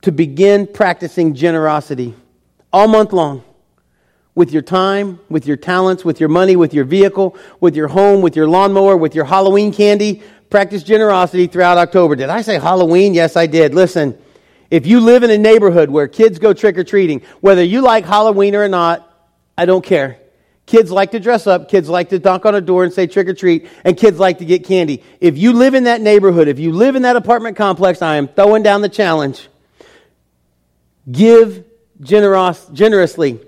to 0.02 0.12
begin 0.12 0.68
practicing 0.68 1.34
generosity 1.34 2.14
all 2.74 2.88
month 2.88 3.14
long 3.14 3.44
with 4.36 4.52
your 4.52 4.62
time, 4.62 5.20
with 5.30 5.48
your 5.48 5.56
talents, 5.56 6.04
with 6.04 6.20
your 6.20 6.28
money, 6.28 6.58
with 6.58 6.74
your 6.74 6.84
vehicle, 6.84 7.38
with 7.62 7.76
your 7.76 7.88
home, 7.88 8.22
with 8.22 8.36
your 8.36 8.48
lawnmower, 8.48 8.98
with 8.98 9.16
your 9.16 9.24
Halloween 9.24 9.72
candy. 9.72 10.22
Practice 10.50 10.84
generosity 10.84 11.48
throughout 11.48 11.78
October. 11.78 12.18
Did 12.18 12.30
I 12.30 12.42
say 12.42 12.60
Halloween? 12.60 13.14
Yes, 13.14 13.38
I 13.38 13.48
did. 13.48 13.74
Listen, 13.74 14.18
if 14.70 14.86
you 14.86 15.00
live 15.00 15.24
in 15.24 15.30
a 15.30 15.38
neighborhood 15.38 15.90
where 15.90 16.10
kids 16.10 16.38
go 16.38 16.54
trick 16.54 16.78
or 16.78 16.84
treating, 16.84 17.22
whether 17.40 17.64
you 17.64 17.82
like 17.82 18.06
Halloween 18.06 18.56
or 18.56 18.68
not, 18.68 19.10
I 19.58 19.66
don't 19.66 19.84
care. 19.84 20.20
Kids 20.66 20.90
like 20.90 21.12
to 21.12 21.20
dress 21.20 21.46
up, 21.46 21.70
kids 21.70 21.88
like 21.88 22.10
to 22.10 22.18
knock 22.18 22.46
on 22.46 22.56
a 22.56 22.62
door 22.62 22.84
and 22.84 22.92
say 22.92 23.06
trick 23.06 23.28
or 23.28 23.34
treat, 23.34 23.68
and 23.84 23.96
kids 23.96 24.18
like 24.18 24.40
to 24.40 24.46
get 24.46 24.66
candy. 24.66 25.04
If 25.20 25.38
you 25.38 25.54
live 25.54 25.76
in 25.76 25.84
that 25.84 26.02
neighborhood, 26.02 26.48
if 26.48 26.58
you 26.58 26.72
live 26.72 26.96
in 26.96 27.04
that 27.04 27.16
apartment 27.16 27.56
complex, 27.56 28.02
I 28.02 28.16
am 28.16 28.28
throwing 28.28 28.64
down 28.64 28.82
the 28.82 28.90
challenge. 28.90 29.48
Give 31.12 31.64
generous, 32.02 32.66
generously. 32.74 33.40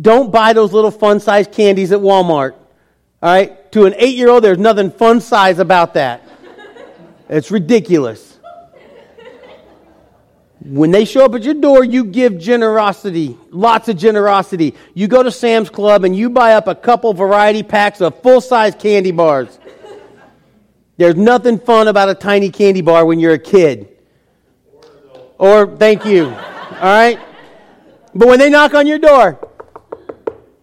Don't 0.00 0.30
buy 0.30 0.52
those 0.52 0.72
little 0.72 0.90
fun 0.90 1.20
sized 1.20 1.52
candies 1.52 1.92
at 1.92 2.00
Walmart. 2.00 2.52
All 2.52 3.32
right? 3.32 3.72
To 3.72 3.86
an 3.86 3.94
eight 3.96 4.16
year 4.16 4.28
old, 4.28 4.44
there's 4.44 4.58
nothing 4.58 4.90
fun 4.90 5.20
size 5.20 5.58
about 5.58 5.94
that. 5.94 6.22
It's 7.28 7.50
ridiculous. 7.50 8.27
When 10.68 10.90
they 10.90 11.06
show 11.06 11.24
up 11.24 11.34
at 11.34 11.44
your 11.44 11.54
door, 11.54 11.82
you 11.82 12.04
give 12.04 12.38
generosity, 12.38 13.38
lots 13.50 13.88
of 13.88 13.96
generosity. 13.96 14.74
You 14.92 15.08
go 15.08 15.22
to 15.22 15.30
Sam's 15.30 15.70
Club 15.70 16.04
and 16.04 16.14
you 16.14 16.28
buy 16.28 16.54
up 16.54 16.68
a 16.68 16.74
couple 16.74 17.14
variety 17.14 17.62
packs 17.62 18.02
of 18.02 18.20
full 18.20 18.42
size 18.42 18.74
candy 18.74 19.10
bars. 19.10 19.58
There's 20.98 21.16
nothing 21.16 21.58
fun 21.58 21.88
about 21.88 22.10
a 22.10 22.14
tiny 22.14 22.50
candy 22.50 22.82
bar 22.82 23.06
when 23.06 23.18
you're 23.18 23.32
a 23.32 23.38
kid. 23.38 23.88
Or, 25.38 25.74
thank 25.74 26.04
you. 26.04 26.26
All 26.26 26.32
right? 26.32 27.18
But 28.14 28.28
when 28.28 28.38
they 28.38 28.50
knock 28.50 28.74
on 28.74 28.86
your 28.86 28.98
door, 28.98 29.38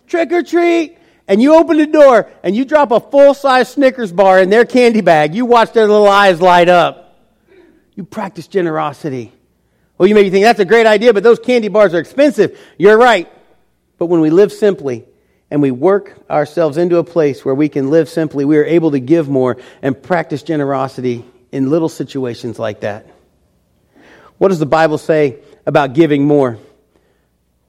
trick 0.05 0.31
or 0.31 0.43
treat, 0.43 0.99
and 1.27 1.41
you 1.41 1.55
open 1.55 1.77
the 1.77 1.87
door 1.87 2.29
and 2.43 2.55
you 2.55 2.63
drop 2.63 2.91
a 2.91 2.99
full 2.99 3.33
size 3.33 3.69
Snickers 3.69 4.11
bar 4.11 4.39
in 4.39 4.51
their 4.51 4.65
candy 4.65 5.01
bag, 5.01 5.33
you 5.33 5.47
watch 5.47 5.71
their 5.71 5.87
little 5.87 6.07
eyes 6.07 6.39
light 6.39 6.69
up. 6.69 7.17
You 7.95 8.03
practice 8.03 8.45
generosity. 8.45 9.31
Well, 9.97 10.09
you 10.09 10.15
may 10.15 10.23
be 10.23 10.29
thinking, 10.29 10.43
that's 10.43 10.59
a 10.59 10.65
great 10.65 10.85
idea, 10.85 11.13
but 11.13 11.23
those 11.23 11.39
candy 11.39 11.69
bars 11.69 11.93
are 11.93 11.99
expensive. 11.99 12.59
You're 12.77 12.97
right. 12.97 13.31
But 13.97 14.07
when 14.07 14.19
we 14.19 14.29
live 14.29 14.51
simply 14.51 15.05
and 15.49 15.61
we 15.61 15.71
work 15.71 16.13
ourselves 16.29 16.77
into 16.77 16.97
a 16.97 17.03
place 17.03 17.45
where 17.45 17.55
we 17.55 17.69
can 17.69 17.89
live 17.89 18.09
simply, 18.09 18.43
we 18.43 18.57
are 18.57 18.65
able 18.65 18.91
to 18.91 18.99
give 18.99 19.29
more 19.29 19.57
and 19.81 20.01
practice 20.01 20.43
generosity 20.43 21.23
in 21.51 21.69
little 21.69 21.87
situations 21.87 22.59
like 22.59 22.81
that. 22.81 23.07
What 24.37 24.49
does 24.49 24.59
the 24.59 24.65
Bible 24.65 24.97
say 24.97 25.39
about 25.65 25.93
giving 25.93 26.25
more? 26.25 26.57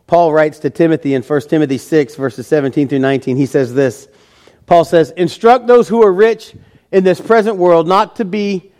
Paul 0.08 0.32
writes 0.32 0.60
to 0.60 0.70
Timothy 0.70 1.14
in 1.14 1.22
1 1.22 1.40
Timothy 1.42 1.78
6, 1.78 2.16
verses 2.16 2.46
17 2.48 2.88
through 2.88 2.98
19. 2.98 3.36
He 3.36 3.46
says 3.46 3.72
this 3.72 4.08
Paul 4.66 4.84
says, 4.84 5.12
Instruct 5.12 5.68
those 5.68 5.88
who 5.88 6.02
are 6.02 6.12
rich 6.12 6.54
in 6.90 7.04
this 7.04 7.20
present 7.20 7.56
world 7.56 7.86
not 7.86 8.16
to 8.16 8.24
be 8.24 8.72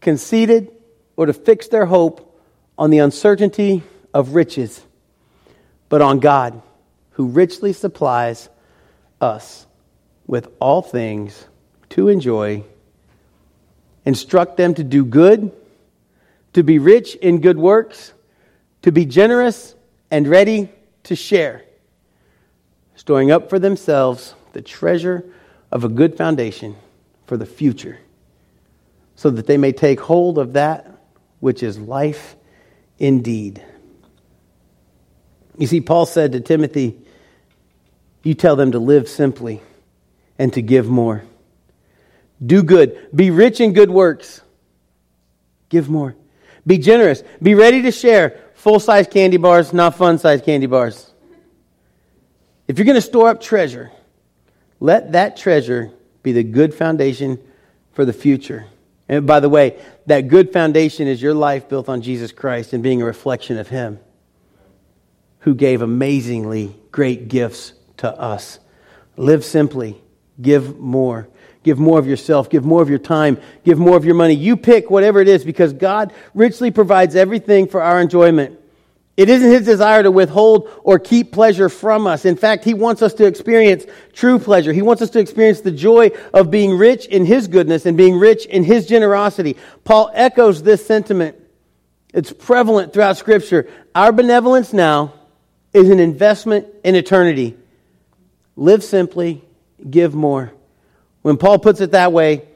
conceited 0.00 0.70
or 1.16 1.26
to 1.26 1.32
fix 1.34 1.68
their 1.68 1.84
hope 1.84 2.27
on 2.78 2.90
the 2.90 2.98
uncertainty 2.98 3.82
of 4.14 4.34
riches, 4.34 4.80
but 5.88 6.00
on 6.00 6.20
God, 6.20 6.62
who 7.10 7.26
richly 7.26 7.72
supplies 7.72 8.48
us 9.20 9.66
with 10.26 10.48
all 10.60 10.80
things 10.80 11.46
to 11.90 12.08
enjoy. 12.08 12.62
Instruct 14.04 14.56
them 14.56 14.74
to 14.74 14.84
do 14.84 15.04
good, 15.04 15.50
to 16.52 16.62
be 16.62 16.78
rich 16.78 17.16
in 17.16 17.40
good 17.40 17.58
works, 17.58 18.12
to 18.82 18.92
be 18.92 19.04
generous 19.04 19.74
and 20.10 20.28
ready 20.28 20.70
to 21.02 21.16
share, 21.16 21.64
storing 22.94 23.30
up 23.30 23.50
for 23.50 23.58
themselves 23.58 24.34
the 24.52 24.62
treasure 24.62 25.24
of 25.72 25.84
a 25.84 25.88
good 25.88 26.16
foundation 26.16 26.76
for 27.26 27.36
the 27.36 27.44
future, 27.44 27.98
so 29.16 29.30
that 29.30 29.46
they 29.46 29.56
may 29.56 29.72
take 29.72 30.00
hold 30.00 30.38
of 30.38 30.52
that 30.52 30.86
which 31.40 31.62
is 31.62 31.78
life 31.78 32.36
indeed. 32.98 33.64
You 35.56 35.66
see, 35.66 35.80
Paul 35.80 36.06
said 36.06 36.32
to 36.32 36.40
Timothy, 36.40 36.98
You 38.22 38.34
tell 38.34 38.56
them 38.56 38.72
to 38.72 38.78
live 38.78 39.08
simply 39.08 39.60
and 40.38 40.52
to 40.52 40.62
give 40.62 40.88
more. 40.88 41.24
Do 42.44 42.62
good. 42.62 43.08
Be 43.14 43.30
rich 43.30 43.60
in 43.60 43.72
good 43.72 43.90
works. 43.90 44.40
Give 45.68 45.88
more. 45.88 46.14
Be 46.66 46.78
generous. 46.78 47.22
Be 47.42 47.54
ready 47.54 47.82
to 47.82 47.90
share. 47.90 48.40
Full 48.54 48.80
size 48.80 49.06
candy 49.06 49.36
bars, 49.36 49.72
not 49.72 49.96
fun 49.96 50.18
size 50.18 50.42
candy 50.42 50.66
bars. 50.66 51.12
If 52.68 52.78
you're 52.78 52.84
going 52.84 52.96
to 52.96 53.00
store 53.00 53.28
up 53.28 53.40
treasure, 53.40 53.90
let 54.78 55.12
that 55.12 55.36
treasure 55.36 55.90
be 56.22 56.32
the 56.32 56.42
good 56.42 56.74
foundation 56.74 57.38
for 57.92 58.04
the 58.04 58.12
future. 58.12 58.66
And 59.08 59.26
by 59.26 59.40
the 59.40 59.48
way, 59.48 59.80
that 60.06 60.28
good 60.28 60.52
foundation 60.52 61.08
is 61.08 61.22
your 61.22 61.34
life 61.34 61.68
built 61.68 61.88
on 61.88 62.02
Jesus 62.02 62.30
Christ 62.30 62.72
and 62.72 62.82
being 62.82 63.00
a 63.00 63.06
reflection 63.06 63.58
of 63.58 63.68
Him 63.68 63.98
who 65.40 65.54
gave 65.54 65.80
amazingly 65.82 66.76
great 66.92 67.28
gifts 67.28 67.72
to 67.98 68.12
us. 68.12 68.58
Live 69.16 69.44
simply, 69.44 70.00
give 70.40 70.78
more. 70.78 71.28
Give 71.62 71.78
more 71.78 71.98
of 71.98 72.06
yourself, 72.06 72.48
give 72.48 72.64
more 72.64 72.82
of 72.82 72.88
your 72.88 72.98
time, 72.98 73.38
give 73.64 73.78
more 73.78 73.96
of 73.96 74.04
your 74.04 74.14
money. 74.14 74.34
You 74.34 74.56
pick 74.56 74.90
whatever 74.90 75.20
it 75.20 75.28
is 75.28 75.44
because 75.44 75.72
God 75.72 76.12
richly 76.32 76.70
provides 76.70 77.16
everything 77.16 77.66
for 77.66 77.82
our 77.82 78.00
enjoyment. 78.00 78.58
It 79.18 79.28
isn't 79.28 79.50
his 79.50 79.64
desire 79.64 80.04
to 80.04 80.12
withhold 80.12 80.70
or 80.84 81.00
keep 81.00 81.32
pleasure 81.32 81.68
from 81.68 82.06
us. 82.06 82.24
In 82.24 82.36
fact, 82.36 82.62
he 82.62 82.72
wants 82.72 83.02
us 83.02 83.14
to 83.14 83.26
experience 83.26 83.84
true 84.12 84.38
pleasure. 84.38 84.72
He 84.72 84.80
wants 84.80 85.02
us 85.02 85.10
to 85.10 85.18
experience 85.18 85.60
the 85.60 85.72
joy 85.72 86.12
of 86.32 86.52
being 86.52 86.78
rich 86.78 87.06
in 87.06 87.26
his 87.26 87.48
goodness 87.48 87.84
and 87.84 87.96
being 87.96 88.16
rich 88.16 88.46
in 88.46 88.62
his 88.62 88.86
generosity. 88.86 89.56
Paul 89.82 90.12
echoes 90.14 90.62
this 90.62 90.86
sentiment. 90.86 91.36
It's 92.14 92.32
prevalent 92.32 92.92
throughout 92.92 93.16
Scripture. 93.16 93.68
Our 93.92 94.12
benevolence 94.12 94.72
now 94.72 95.14
is 95.72 95.90
an 95.90 95.98
investment 95.98 96.68
in 96.84 96.94
eternity. 96.94 97.56
Live 98.54 98.84
simply, 98.84 99.42
give 99.90 100.14
more. 100.14 100.52
When 101.22 101.38
Paul 101.38 101.58
puts 101.58 101.80
it 101.80 101.90
that 101.90 102.12
way, 102.12 102.46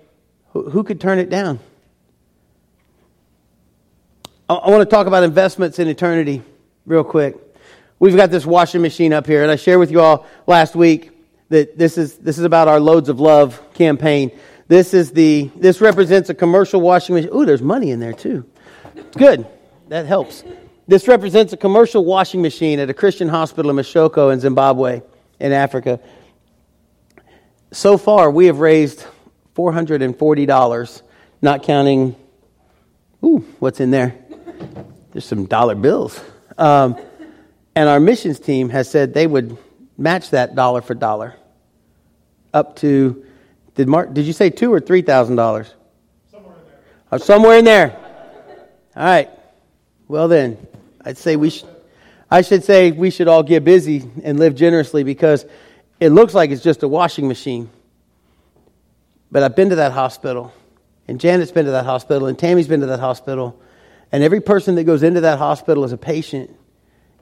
who 0.52 0.84
could 0.84 1.00
turn 1.00 1.18
it 1.18 1.28
down? 1.28 1.58
I 4.48 4.70
want 4.70 4.88
to 4.88 4.96
talk 4.96 5.08
about 5.08 5.24
investments 5.24 5.80
in 5.80 5.88
eternity 5.88 6.44
real 6.86 7.04
quick. 7.04 7.36
We've 7.98 8.16
got 8.16 8.30
this 8.30 8.44
washing 8.44 8.82
machine 8.82 9.12
up 9.12 9.26
here, 9.26 9.42
and 9.42 9.50
I 9.50 9.56
shared 9.56 9.78
with 9.78 9.90
you 9.90 10.00
all 10.00 10.26
last 10.46 10.74
week 10.74 11.10
that 11.48 11.78
this 11.78 11.98
is, 11.98 12.18
this 12.18 12.38
is 12.38 12.44
about 12.44 12.68
our 12.68 12.80
Loads 12.80 13.08
of 13.08 13.20
Love 13.20 13.60
campaign 13.74 14.32
This 14.72 14.94
is 14.94 15.10
the 15.10 15.50
this 15.54 15.82
represents 15.82 16.30
a 16.30 16.34
commercial 16.34 16.80
washing 16.80 17.14
machine. 17.14 17.30
Ooh, 17.34 17.44
there's 17.44 17.60
money 17.60 17.90
in 17.90 18.00
there 18.00 18.14
too. 18.14 18.46
Good. 19.18 19.46
That 19.88 20.06
helps. 20.06 20.44
This 20.88 21.06
represents 21.08 21.52
a 21.52 21.58
commercial 21.58 22.06
washing 22.06 22.40
machine 22.40 22.78
at 22.78 22.88
a 22.88 22.94
Christian 22.94 23.28
hospital 23.28 23.70
in 23.70 23.76
Mashoko 23.76 24.32
in 24.32 24.40
Zimbabwe 24.40 25.02
in 25.38 25.52
Africa. 25.52 26.00
So 27.70 27.98
far, 27.98 28.30
we 28.30 28.46
have 28.46 28.60
raised 28.60 29.04
$440, 29.56 31.02
not 31.42 31.62
counting, 31.62 32.16
ooh, 33.22 33.44
what's 33.58 33.80
in 33.80 33.90
there? 33.90 34.14
There's 35.12 35.26
some 35.26 35.44
dollar 35.44 35.74
bills. 35.74 36.18
Um, 36.58 36.96
and 37.74 37.88
our 37.88 38.00
missions 38.00 38.38
team 38.38 38.68
has 38.68 38.90
said 38.90 39.14
they 39.14 39.26
would 39.26 39.56
match 39.96 40.30
that 40.30 40.54
dollar 40.54 40.82
for 40.82 40.94
dollar 40.94 41.34
up 42.52 42.76
to, 42.76 43.24
did 43.74 43.88
Mark, 43.88 44.12
did 44.12 44.26
you 44.26 44.32
say 44.32 44.50
two 44.50 44.72
or 44.72 44.80
three 44.80 45.02
thousand 45.02 45.36
dollars? 45.36 45.72
Somewhere 46.30 46.54
in 46.54 46.64
there. 46.64 46.78
Uh, 47.10 47.18
somewhere 47.18 47.58
in 47.58 47.64
there. 47.64 47.96
All 48.96 49.04
right. 49.04 49.30
Well 50.08 50.28
then, 50.28 50.58
I'd 51.04 51.16
say 51.16 51.36
we 51.36 51.50
should, 51.50 51.68
I 52.30 52.42
should 52.42 52.64
say 52.64 52.92
we 52.92 53.10
should 53.10 53.28
all 53.28 53.42
get 53.42 53.64
busy 53.64 54.08
and 54.22 54.38
live 54.38 54.54
generously 54.54 55.04
because 55.04 55.46
it 56.00 56.10
looks 56.10 56.34
like 56.34 56.50
it's 56.50 56.62
just 56.62 56.82
a 56.82 56.88
washing 56.88 57.28
machine. 57.28 57.70
But 59.30 59.42
I've 59.42 59.56
been 59.56 59.70
to 59.70 59.76
that 59.76 59.92
hospital, 59.92 60.52
and 61.08 61.18
Janet's 61.18 61.52
been 61.52 61.64
to 61.64 61.70
that 61.70 61.86
hospital, 61.86 62.28
and 62.28 62.38
Tammy's 62.38 62.68
been 62.68 62.80
to 62.80 62.86
that 62.86 63.00
hospital, 63.00 63.58
and 64.12 64.22
every 64.22 64.40
person 64.40 64.74
that 64.74 64.84
goes 64.84 65.02
into 65.02 65.22
that 65.22 65.38
hospital 65.38 65.84
as 65.84 65.92
a 65.92 65.96
patient 65.96 66.54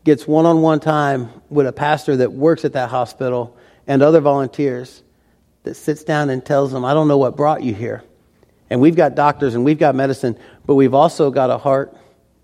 gets 0.04 0.26
one 0.26 0.44
on 0.44 0.60
one 0.60 0.80
time 0.80 1.30
with 1.48 1.66
a 1.66 1.72
pastor 1.72 2.16
that 2.16 2.32
works 2.32 2.64
at 2.64 2.72
that 2.72 2.90
hospital 2.90 3.56
and 3.86 4.02
other 4.02 4.20
volunteers 4.20 5.02
that 5.62 5.74
sits 5.74 6.04
down 6.04 6.30
and 6.30 6.44
tells 6.44 6.72
them, 6.72 6.84
I 6.84 6.92
don't 6.92 7.06
know 7.06 7.18
what 7.18 7.36
brought 7.36 7.62
you 7.62 7.74
here. 7.74 8.02
And 8.70 8.80
we've 8.80 8.96
got 8.96 9.14
doctors 9.14 9.54
and 9.54 9.64
we've 9.64 9.78
got 9.78 9.94
medicine, 9.94 10.36
but 10.66 10.74
we've 10.74 10.94
also 10.94 11.30
got 11.30 11.50
a 11.50 11.58
heart 11.58 11.96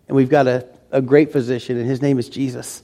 and 0.07 0.17
we've 0.17 0.29
got 0.29 0.47
a, 0.47 0.69
a 0.91 1.03
great 1.03 1.33
physician, 1.33 1.77
and 1.79 1.87
his 1.89 2.01
name 2.01 2.19
is 2.19 2.29
Jesus. 2.29 2.83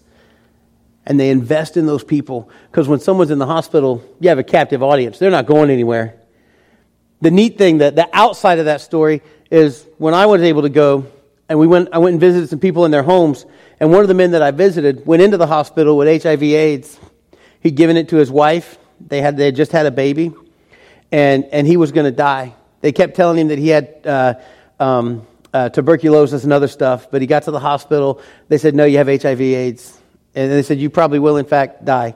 And 1.06 1.18
they 1.18 1.30
invest 1.30 1.76
in 1.76 1.86
those 1.86 2.02
people 2.02 2.50
because 2.70 2.88
when 2.88 3.00
someone's 3.00 3.30
in 3.30 3.38
the 3.38 3.46
hospital, 3.46 4.04
you 4.20 4.28
have 4.28 4.38
a 4.38 4.44
captive 4.44 4.82
audience. 4.82 5.18
They're 5.18 5.30
not 5.30 5.46
going 5.46 5.70
anywhere. 5.70 6.18
The 7.20 7.30
neat 7.30 7.58
thing, 7.58 7.78
that 7.78 7.94
the 7.94 8.08
outside 8.12 8.58
of 8.58 8.64
that 8.64 8.80
story 8.80 9.22
is 9.50 9.86
when 9.98 10.14
I 10.14 10.26
was 10.26 10.42
able 10.42 10.62
to 10.62 10.68
go, 10.68 11.06
and 11.48 11.58
we 11.58 11.66
went, 11.66 11.88
I 11.92 11.98
went 11.98 12.14
and 12.14 12.20
visited 12.20 12.48
some 12.48 12.60
people 12.60 12.84
in 12.84 12.90
their 12.90 13.02
homes, 13.02 13.44
and 13.80 13.90
one 13.90 14.02
of 14.02 14.08
the 14.08 14.14
men 14.14 14.32
that 14.32 14.42
I 14.42 14.50
visited 14.50 15.06
went 15.06 15.22
into 15.22 15.36
the 15.36 15.46
hospital 15.46 15.96
with 15.96 16.22
HIV/AIDS. 16.22 16.98
He'd 17.60 17.74
given 17.74 17.96
it 17.96 18.08
to 18.10 18.16
his 18.16 18.30
wife. 18.30 18.78
They 19.00 19.20
had 19.20 19.36
they 19.36 19.46
had 19.46 19.56
just 19.56 19.72
had 19.72 19.86
a 19.86 19.90
baby, 19.90 20.32
and 21.10 21.44
and 21.46 21.66
he 21.66 21.76
was 21.76 21.92
going 21.92 22.06
to 22.06 22.16
die. 22.16 22.54
They 22.80 22.92
kept 22.92 23.14
telling 23.16 23.38
him 23.38 23.48
that 23.48 23.58
he 23.58 23.68
had 23.68 23.94
uh, 24.04 24.34
um, 24.80 25.26
uh, 25.52 25.68
tuberculosis 25.68 26.44
and 26.44 26.52
other 26.52 26.68
stuff, 26.68 27.10
but 27.10 27.20
he 27.20 27.26
got 27.26 27.44
to 27.44 27.50
the 27.50 27.60
hospital. 27.60 28.20
They 28.48 28.58
said, 28.58 28.74
"No, 28.74 28.84
you 28.84 28.98
have 28.98 29.08
HIV/AIDS," 29.08 29.98
and 30.34 30.50
they 30.50 30.62
said, 30.62 30.78
"You 30.78 30.90
probably 30.90 31.18
will, 31.18 31.36
in 31.36 31.46
fact, 31.46 31.84
die." 31.84 32.14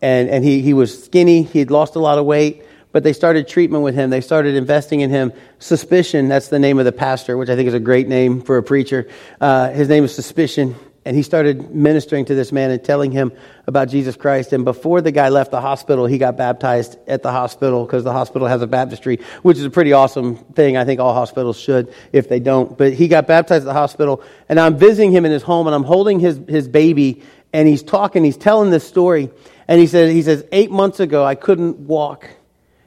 And 0.00 0.28
and 0.28 0.44
he 0.44 0.62
he 0.62 0.74
was 0.74 1.04
skinny. 1.04 1.42
He 1.42 1.58
had 1.58 1.70
lost 1.70 1.96
a 1.96 2.00
lot 2.00 2.18
of 2.18 2.26
weight 2.26 2.64
but 2.92 3.02
they 3.02 3.12
started 3.12 3.48
treatment 3.48 3.82
with 3.82 3.94
him. 3.94 4.10
They 4.10 4.20
started 4.20 4.54
investing 4.54 5.00
in 5.00 5.10
him. 5.10 5.32
Suspicion, 5.58 6.28
that's 6.28 6.48
the 6.48 6.58
name 6.58 6.78
of 6.78 6.84
the 6.84 6.92
pastor, 6.92 7.36
which 7.36 7.48
I 7.48 7.56
think 7.56 7.68
is 7.68 7.74
a 7.74 7.80
great 7.80 8.06
name 8.06 8.42
for 8.42 8.58
a 8.58 8.62
preacher. 8.62 9.08
Uh, 9.40 9.70
his 9.70 9.88
name 9.88 10.04
is 10.04 10.14
Suspicion. 10.14 10.76
And 11.04 11.16
he 11.16 11.24
started 11.24 11.74
ministering 11.74 12.26
to 12.26 12.34
this 12.36 12.52
man 12.52 12.70
and 12.70 12.82
telling 12.82 13.10
him 13.10 13.32
about 13.66 13.88
Jesus 13.88 14.14
Christ. 14.14 14.52
And 14.52 14.64
before 14.64 15.00
the 15.00 15.10
guy 15.10 15.30
left 15.30 15.50
the 15.50 15.60
hospital, 15.60 16.06
he 16.06 16.16
got 16.16 16.36
baptized 16.36 16.96
at 17.08 17.24
the 17.24 17.32
hospital 17.32 17.84
because 17.84 18.04
the 18.04 18.12
hospital 18.12 18.46
has 18.46 18.62
a 18.62 18.68
baptistry, 18.68 19.18
which 19.42 19.58
is 19.58 19.64
a 19.64 19.70
pretty 19.70 19.92
awesome 19.92 20.36
thing. 20.36 20.76
I 20.76 20.84
think 20.84 21.00
all 21.00 21.12
hospitals 21.12 21.58
should 21.58 21.92
if 22.12 22.28
they 22.28 22.38
don't. 22.38 22.78
But 22.78 22.92
he 22.92 23.08
got 23.08 23.26
baptized 23.26 23.62
at 23.62 23.66
the 23.66 23.72
hospital. 23.72 24.22
And 24.48 24.60
I'm 24.60 24.78
visiting 24.78 25.10
him 25.10 25.24
in 25.24 25.32
his 25.32 25.42
home 25.42 25.66
and 25.66 25.74
I'm 25.74 25.82
holding 25.82 26.20
his, 26.20 26.40
his 26.48 26.68
baby 26.68 27.22
and 27.52 27.66
he's 27.66 27.82
talking, 27.82 28.22
he's 28.22 28.36
telling 28.36 28.70
this 28.70 28.86
story. 28.86 29.28
And 29.66 29.80
he 29.80 29.88
says, 29.88 30.12
he 30.12 30.22
says, 30.22 30.44
eight 30.52 30.70
months 30.70 31.00
ago, 31.00 31.24
I 31.24 31.34
couldn't 31.34 31.80
walk. 31.80 32.28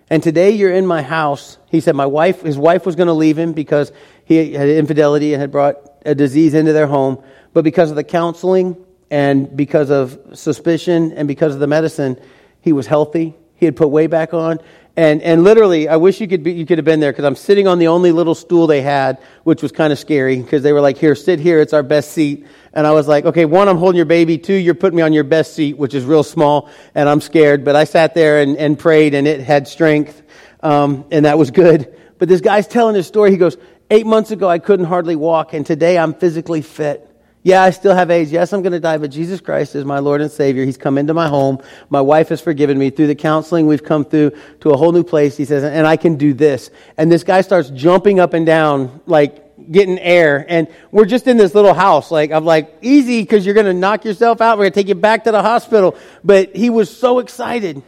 And 0.09 0.21
today 0.21 0.51
you're 0.51 0.71
in 0.71 0.85
my 0.85 1.01
house. 1.01 1.57
He 1.69 1.79
said 1.79 1.95
my 1.95 2.05
wife, 2.05 2.41
his 2.41 2.57
wife 2.57 2.85
was 2.85 2.95
going 2.95 3.07
to 3.07 3.13
leave 3.13 3.37
him 3.37 3.53
because 3.53 3.91
he 4.23 4.53
had 4.53 4.69
infidelity 4.69 5.33
and 5.33 5.41
had 5.41 5.51
brought 5.51 5.77
a 6.05 6.13
disease 6.13 6.53
into 6.53 6.73
their 6.73 6.87
home. 6.87 7.23
But 7.53 7.63
because 7.63 7.89
of 7.89 7.95
the 7.95 8.03
counseling 8.03 8.77
and 9.09 9.55
because 9.55 9.89
of 9.89 10.19
suspicion 10.33 11.11
and 11.13 11.27
because 11.27 11.53
of 11.53 11.59
the 11.59 11.67
medicine, 11.67 12.19
he 12.61 12.73
was 12.73 12.85
healthy. 12.85 13.35
He 13.55 13.65
had 13.65 13.75
put 13.75 13.87
weight 13.87 14.09
back 14.09 14.33
on. 14.33 14.59
And, 14.97 15.21
and 15.23 15.43
literally, 15.43 15.89
I 15.89 15.97
wish 15.97 16.21
you 16.21 16.27
could, 16.27 16.43
be, 16.43 16.53
you 16.53 16.65
could 16.65 16.77
have 16.77 16.85
been 16.85 17.01
there 17.01 17.11
because 17.11 17.25
I'm 17.25 17.35
sitting 17.35 17.67
on 17.67 17.79
the 17.79 17.87
only 17.87 18.11
little 18.11 18.35
stool 18.35 18.65
they 18.65 18.81
had, 18.81 19.19
which 19.43 19.61
was 19.61 19.71
kind 19.71 19.91
of 19.91 19.99
scary 19.99 20.41
because 20.41 20.63
they 20.63 20.71
were 20.71 20.81
like, 20.81 20.97
here, 20.97 21.15
sit 21.15 21.39
here. 21.39 21.59
It's 21.59 21.73
our 21.73 21.83
best 21.83 22.11
seat. 22.11 22.45
And 22.75 22.85
I 22.85 22.91
was 22.91 23.07
like, 23.07 23.23
okay, 23.25 23.45
one, 23.45 23.69
I'm 23.69 23.77
holding 23.77 23.95
your 23.95 24.05
baby. 24.05 24.37
Two, 24.37 24.53
you're 24.53 24.75
putting 24.75 24.97
me 24.97 25.01
on 25.01 25.13
your 25.13 25.23
best 25.23 25.55
seat, 25.55 25.77
which 25.77 25.93
is 25.93 26.03
real 26.03 26.23
small, 26.23 26.69
and 26.93 27.07
I'm 27.07 27.21
scared. 27.21 27.63
But 27.63 27.77
I 27.77 27.85
sat 27.85 28.13
there 28.13 28.41
and, 28.41 28.57
and 28.57 28.77
prayed, 28.77 29.13
and 29.13 29.25
it 29.27 29.39
had 29.39 29.67
strength, 29.67 30.21
um, 30.61 31.05
and 31.09 31.23
that 31.25 31.37
was 31.37 31.51
good. 31.51 31.97
But 32.19 32.27
this 32.27 32.41
guy's 32.41 32.67
telling 32.67 32.95
his 32.95 33.07
story. 33.07 33.31
He 33.31 33.37
goes, 33.37 33.57
eight 33.89 34.05
months 34.05 34.31
ago, 34.31 34.49
I 34.49 34.59
couldn't 34.59 34.87
hardly 34.87 35.15
walk, 35.15 35.53
and 35.53 35.65
today 35.65 35.97
I'm 35.97 36.13
physically 36.13 36.61
fit. 36.61 37.09
Yeah, 37.43 37.61
I 37.61 37.69
still 37.69 37.93
have 37.93 38.09
AIDS. 38.09 38.31
Yes, 38.31 38.51
I'm 38.53 38.63
going 38.63 38.73
to 38.73 38.79
die, 38.79 38.97
but 38.97 39.11
Jesus 39.11 39.39
Christ 39.39 39.75
is 39.75 39.85
my 39.85 39.99
Lord 39.99 40.19
and 40.19 40.31
Savior. 40.31 40.65
He's 40.65 40.79
come 40.79 40.97
into 40.97 41.13
my 41.13 41.27
home. 41.27 41.61
My 41.89 42.01
wife 42.01 42.29
has 42.29 42.41
forgiven 42.41 42.75
me. 42.77 42.89
Through 42.89 43.05
the 43.05 43.15
counseling, 43.15 43.67
we've 43.67 43.83
come 43.83 44.03
through 44.03 44.31
to 44.61 44.71
a 44.71 44.77
whole 44.77 44.91
new 44.91 45.03
place. 45.03 45.37
He 45.37 45.45
says, 45.45 45.63
and 45.63 45.85
I 45.85 45.95
can 45.95 46.15
do 46.15 46.33
this. 46.33 46.71
And 46.97 47.11
this 47.11 47.23
guy 47.23 47.41
starts 47.41 47.69
jumping 47.69 48.19
up 48.19 48.33
and 48.33 48.47
down, 48.47 48.99
like 49.05 49.44
getting 49.71 49.99
air. 49.99 50.45
And 50.47 50.67
we're 50.91 51.05
just 51.05 51.27
in 51.27 51.37
this 51.37 51.55
little 51.55 51.73
house. 51.73 52.11
Like, 52.11 52.31
I'm 52.31 52.45
like, 52.45 52.77
easy, 52.81 53.21
because 53.21 53.45
you're 53.45 53.55
going 53.55 53.65
to 53.65 53.73
knock 53.73 54.05
yourself 54.05 54.41
out. 54.41 54.57
We're 54.57 54.65
going 54.65 54.73
to 54.73 54.79
take 54.79 54.87
you 54.87 54.95
back 54.95 55.23
to 55.25 55.31
the 55.31 55.41
hospital. 55.41 55.97
But 56.23 56.55
he 56.55 56.69
was 56.69 56.95
so 56.95 57.19
excited. 57.19 57.81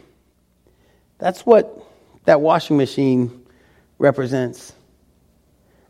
That's 1.18 1.44
what 1.44 1.84
that 2.24 2.40
washing 2.40 2.76
machine 2.76 3.44
represents. 3.98 4.72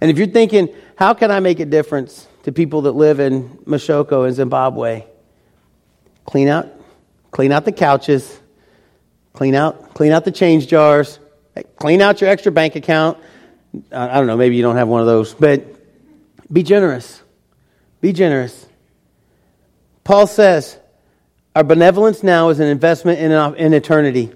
And 0.01 0.11
if 0.11 0.19
you're 0.19 0.29
thinking, 0.29 0.75
how 0.97 1.15
can 1.15 1.31
I 1.31 1.41
make 1.41 1.61
a 1.61 1.67
difference 1.67 2.29
to 2.45 2.53
people 2.53 2.83
that 2.83 2.93
live 2.93 3.21
in 3.21 3.49
Mashoko 3.67 4.27
in 4.29 4.35
Zimbabwe? 4.35 5.05
Clean 6.25 6.49
out, 6.49 6.69
clean 7.31 7.53
out 7.53 7.65
the 7.65 7.73
couches, 7.73 8.39
clean 9.33 9.55
out, 9.55 9.95
clean 9.95 10.13
out 10.13 10.25
the 10.25 10.31
change 10.31 10.69
jars, 10.69 11.19
clean 11.77 12.01
out 12.01 12.21
your 12.21 12.31
extra 12.31 12.53
bank 12.53 12.77
account. 12.77 13.19
I 13.93 14.15
don't 14.15 14.27
know, 14.27 14.37
maybe 14.37 14.57
you 14.57 14.63
don't 14.63 14.77
have 14.77 14.89
one 14.89 15.01
of 15.01 15.07
those, 15.07 15.35
but 15.35 15.63
be 16.53 16.63
generous. 16.63 17.23
Be 18.01 18.13
generous. 18.13 18.67
Paul 20.05 20.27
says, 20.27 20.79
Our 21.55 21.65
benevolence 21.65 22.23
now 22.23 22.49
is 22.49 22.61
an 22.61 22.69
investment 22.69 23.19
in, 23.19 23.33
uh, 23.33 23.51
in 23.53 23.75
eternity. 23.75 24.33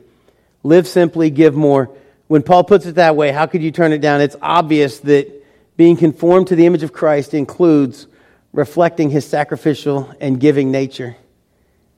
Live 0.62 0.86
simply, 0.86 1.30
give 1.30 1.54
more. 1.54 1.90
When 2.28 2.42
Paul 2.42 2.64
puts 2.64 2.86
it 2.86 2.96
that 2.96 3.16
way, 3.16 3.32
how 3.32 3.46
could 3.46 3.62
you 3.62 3.70
turn 3.70 3.92
it 3.92 4.00
down? 4.00 4.20
It's 4.20 4.36
obvious 4.40 5.00
that 5.00 5.42
being 5.76 5.96
conformed 5.96 6.48
to 6.48 6.56
the 6.56 6.66
image 6.66 6.82
of 6.82 6.92
Christ 6.92 7.34
includes 7.34 8.06
reflecting 8.52 9.10
his 9.10 9.26
sacrificial 9.26 10.14
and 10.20 10.38
giving 10.38 10.70
nature. 10.70 11.16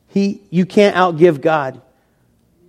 He, 0.08 0.42
you 0.50 0.66
can't 0.66 0.94
outgive 0.94 1.40
God. 1.40 1.80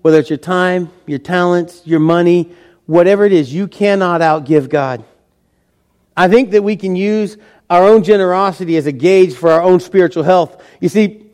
Whether 0.01 0.19
it's 0.19 0.29
your 0.29 0.38
time, 0.38 0.91
your 1.05 1.19
talents, 1.19 1.81
your 1.86 1.99
money, 1.99 2.51
whatever 2.86 3.25
it 3.25 3.34
is, 3.34 3.53
you 3.53 3.67
cannot 3.67 4.21
outgive 4.21 4.69
God. 4.69 5.03
I 6.15 6.28
think 6.28 6.51
that 6.51 6.63
we 6.63 6.75
can 6.75 6.95
use 6.95 7.38
our 7.69 7.84
own 7.84 8.04
generosity 8.04 8.78
as 8.78 8.86
a 8.86 8.91
gauge 8.91 9.34
for 9.34 9.51
our 9.51 9.62
own 9.62 9.80
spiritual 9.80 10.23
health. 10.23 10.63
You 10.80 10.89
see, 10.89 11.25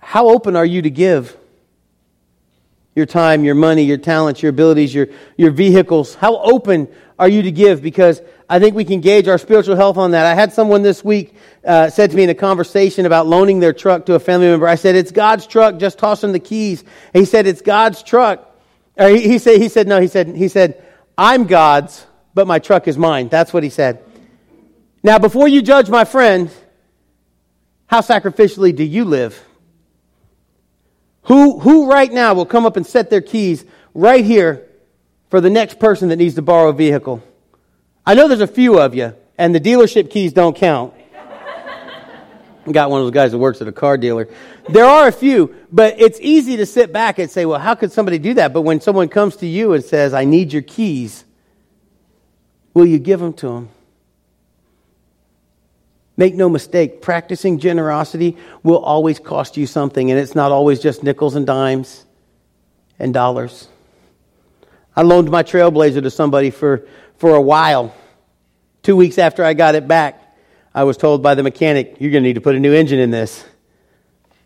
how 0.00 0.28
open 0.28 0.56
are 0.56 0.64
you 0.64 0.82
to 0.82 0.90
give? 0.90 1.36
Your 2.94 3.06
time, 3.06 3.44
your 3.44 3.54
money, 3.54 3.84
your 3.84 3.98
talents, 3.98 4.42
your 4.42 4.50
abilities, 4.50 4.94
your, 4.94 5.08
your 5.36 5.50
vehicles. 5.50 6.14
How 6.14 6.36
open 6.38 6.88
are 7.18 7.28
you 7.28 7.42
to 7.42 7.52
give? 7.52 7.82
Because 7.82 8.22
I 8.48 8.58
think 8.58 8.74
we 8.74 8.84
can 8.84 9.00
gauge 9.00 9.28
our 9.28 9.38
spiritual 9.38 9.76
health 9.76 9.98
on 9.98 10.12
that. 10.12 10.26
I 10.26 10.34
had 10.34 10.52
someone 10.52 10.82
this 10.82 11.04
week 11.04 11.34
uh, 11.64 11.90
said 11.90 12.10
to 12.10 12.16
me 12.16 12.24
in 12.24 12.30
a 12.30 12.34
conversation 12.34 13.04
about 13.04 13.26
loaning 13.26 13.60
their 13.60 13.72
truck 13.72 14.06
to 14.06 14.14
a 14.14 14.18
family 14.18 14.46
member. 14.46 14.66
I 14.66 14.76
said, 14.76 14.96
"It's 14.96 15.10
God's 15.10 15.46
truck. 15.46 15.78
Just 15.78 15.98
toss 15.98 16.24
him 16.24 16.32
the 16.32 16.40
keys." 16.40 16.82
And 17.12 17.20
he 17.20 17.24
said, 17.26 17.46
"It's 17.46 17.60
God's 17.60 18.02
truck." 18.02 18.56
Or 18.96 19.08
he, 19.08 19.20
he 19.20 19.38
said, 19.38 19.60
"He 19.60 19.68
said 19.68 19.86
no." 19.86 20.00
He 20.00 20.08
said, 20.08 20.34
"He 20.34 20.48
said 20.48 20.82
I'm 21.18 21.46
God's, 21.46 22.06
but 22.38 22.46
my 22.46 22.60
truck 22.60 22.86
is 22.86 22.96
mine." 22.96 23.26
That's 23.28 23.52
what 23.52 23.64
he 23.64 23.68
said. 23.68 23.98
Now, 25.02 25.18
before 25.18 25.48
you 25.48 25.60
judge 25.60 25.90
my 25.90 26.04
friend, 26.04 26.50
how 27.86 28.00
sacrificially 28.00 28.74
do 28.74 28.84
you 28.84 29.04
live? 29.04 29.42
Who, 31.22 31.58
who 31.58 31.90
right 31.90 32.12
now 32.12 32.34
will 32.34 32.46
come 32.46 32.64
up 32.64 32.76
and 32.76 32.86
set 32.86 33.10
their 33.10 33.20
keys 33.20 33.64
right 33.92 34.24
here 34.24 34.68
for 35.30 35.40
the 35.40 35.50
next 35.50 35.78
person 35.80 36.10
that 36.10 36.16
needs 36.16 36.36
to 36.36 36.42
borrow 36.42 36.68
a 36.68 36.72
vehicle? 36.72 37.22
I 38.06 38.14
know 38.14 38.28
there's 38.28 38.40
a 38.40 38.46
few 38.46 38.78
of 38.78 38.94
you, 38.94 39.14
and 39.36 39.54
the 39.54 39.60
dealership 39.60 40.10
keys 40.10 40.32
don't 40.32 40.56
count. 40.56 40.94
I 42.66 42.70
got 42.72 42.90
one 42.90 43.00
of 43.00 43.06
those 43.06 43.14
guys 43.14 43.32
that 43.32 43.38
works 43.38 43.60
at 43.60 43.68
a 43.68 43.72
car 43.72 43.98
dealer. 43.98 44.28
There 44.68 44.86
are 44.86 45.08
a 45.08 45.12
few, 45.12 45.54
but 45.72 46.00
it's 46.00 46.20
easy 46.20 46.56
to 46.58 46.66
sit 46.66 46.92
back 46.92 47.18
and 47.18 47.30
say, 47.30 47.46
well, 47.46 47.58
how 47.58 47.74
could 47.74 47.92
somebody 47.92 48.18
do 48.18 48.34
that? 48.34 48.52
But 48.52 48.62
when 48.62 48.80
someone 48.80 49.08
comes 49.08 49.36
to 49.36 49.46
you 49.46 49.72
and 49.72 49.84
says, 49.84 50.14
I 50.14 50.24
need 50.24 50.52
your 50.52 50.62
keys, 50.62 51.24
Will 52.78 52.86
you 52.86 53.00
give 53.00 53.18
them 53.18 53.32
to 53.32 53.48
them? 53.48 53.70
Make 56.16 56.36
no 56.36 56.48
mistake, 56.48 57.02
practicing 57.02 57.58
generosity 57.58 58.36
will 58.62 58.78
always 58.78 59.18
cost 59.18 59.56
you 59.56 59.66
something, 59.66 60.12
and 60.12 60.20
it's 60.20 60.36
not 60.36 60.52
always 60.52 60.78
just 60.78 61.02
nickels 61.02 61.34
and 61.34 61.44
dimes 61.44 62.04
and 62.96 63.12
dollars. 63.12 63.66
I 64.94 65.02
loaned 65.02 65.28
my 65.28 65.42
Trailblazer 65.42 66.04
to 66.04 66.10
somebody 66.12 66.50
for, 66.50 66.86
for 67.16 67.34
a 67.34 67.40
while. 67.40 67.92
Two 68.84 68.94
weeks 68.94 69.18
after 69.18 69.42
I 69.42 69.54
got 69.54 69.74
it 69.74 69.88
back, 69.88 70.22
I 70.72 70.84
was 70.84 70.96
told 70.96 71.20
by 71.20 71.34
the 71.34 71.42
mechanic, 71.42 71.96
You're 71.98 72.12
going 72.12 72.22
to 72.22 72.28
need 72.28 72.34
to 72.34 72.40
put 72.40 72.54
a 72.54 72.60
new 72.60 72.74
engine 72.74 73.00
in 73.00 73.10
this. 73.10 73.44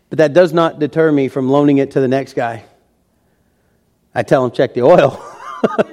But 0.09 0.17
that 0.17 0.33
does 0.33 0.53
not 0.53 0.79
deter 0.79 1.11
me 1.11 1.27
from 1.27 1.51
loaning 1.51 1.77
it 1.77 1.91
to 1.91 1.99
the 1.99 2.07
next 2.07 2.33
guy. 2.33 2.63
I 4.15 4.23
tell 4.23 4.43
him, 4.43 4.49
Check 4.49 4.73
the 4.73 4.81
oil. 4.81 5.23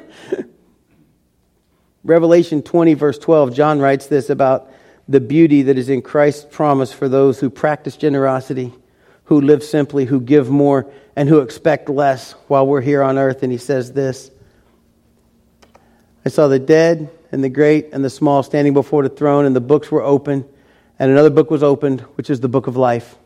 Revelation 2.02 2.62
20, 2.62 2.94
verse 2.94 3.18
12, 3.18 3.54
John 3.54 3.80
writes 3.80 4.06
this 4.06 4.30
about 4.30 4.70
the 5.08 5.20
beauty 5.20 5.62
that 5.62 5.76
is 5.76 5.88
in 5.88 6.02
Christ's 6.02 6.46
promise 6.50 6.92
for 6.92 7.08
those 7.08 7.40
who 7.40 7.50
practice 7.50 7.96
generosity, 7.96 8.72
who 9.24 9.40
live 9.40 9.62
simply, 9.62 10.06
who 10.06 10.20
give 10.20 10.48
more, 10.48 10.90
and 11.14 11.28
who 11.28 11.40
expect 11.40 11.88
less 11.88 12.32
while 12.48 12.66
we're 12.66 12.80
here 12.80 13.02
on 13.02 13.18
earth. 13.18 13.42
And 13.42 13.52
he 13.52 13.58
says 13.58 13.92
this 13.92 14.30
I 16.24 16.28
saw 16.28 16.48
the 16.48 16.58
dead 16.58 17.10
and 17.32 17.44
the 17.44 17.48
great 17.48 17.90
and 17.92 18.04
the 18.04 18.10
small 18.10 18.42
standing 18.42 18.72
before 18.72 19.02
the 19.02 19.08
throne, 19.08 19.44
and 19.44 19.54
the 19.54 19.60
books 19.60 19.90
were 19.90 20.02
open, 20.02 20.44
and 20.98 21.10
another 21.10 21.30
book 21.30 21.50
was 21.50 21.62
opened, 21.62 22.00
which 22.14 22.30
is 22.30 22.40
the 22.40 22.48
book 22.48 22.66
of 22.66 22.76
life. 22.76 23.16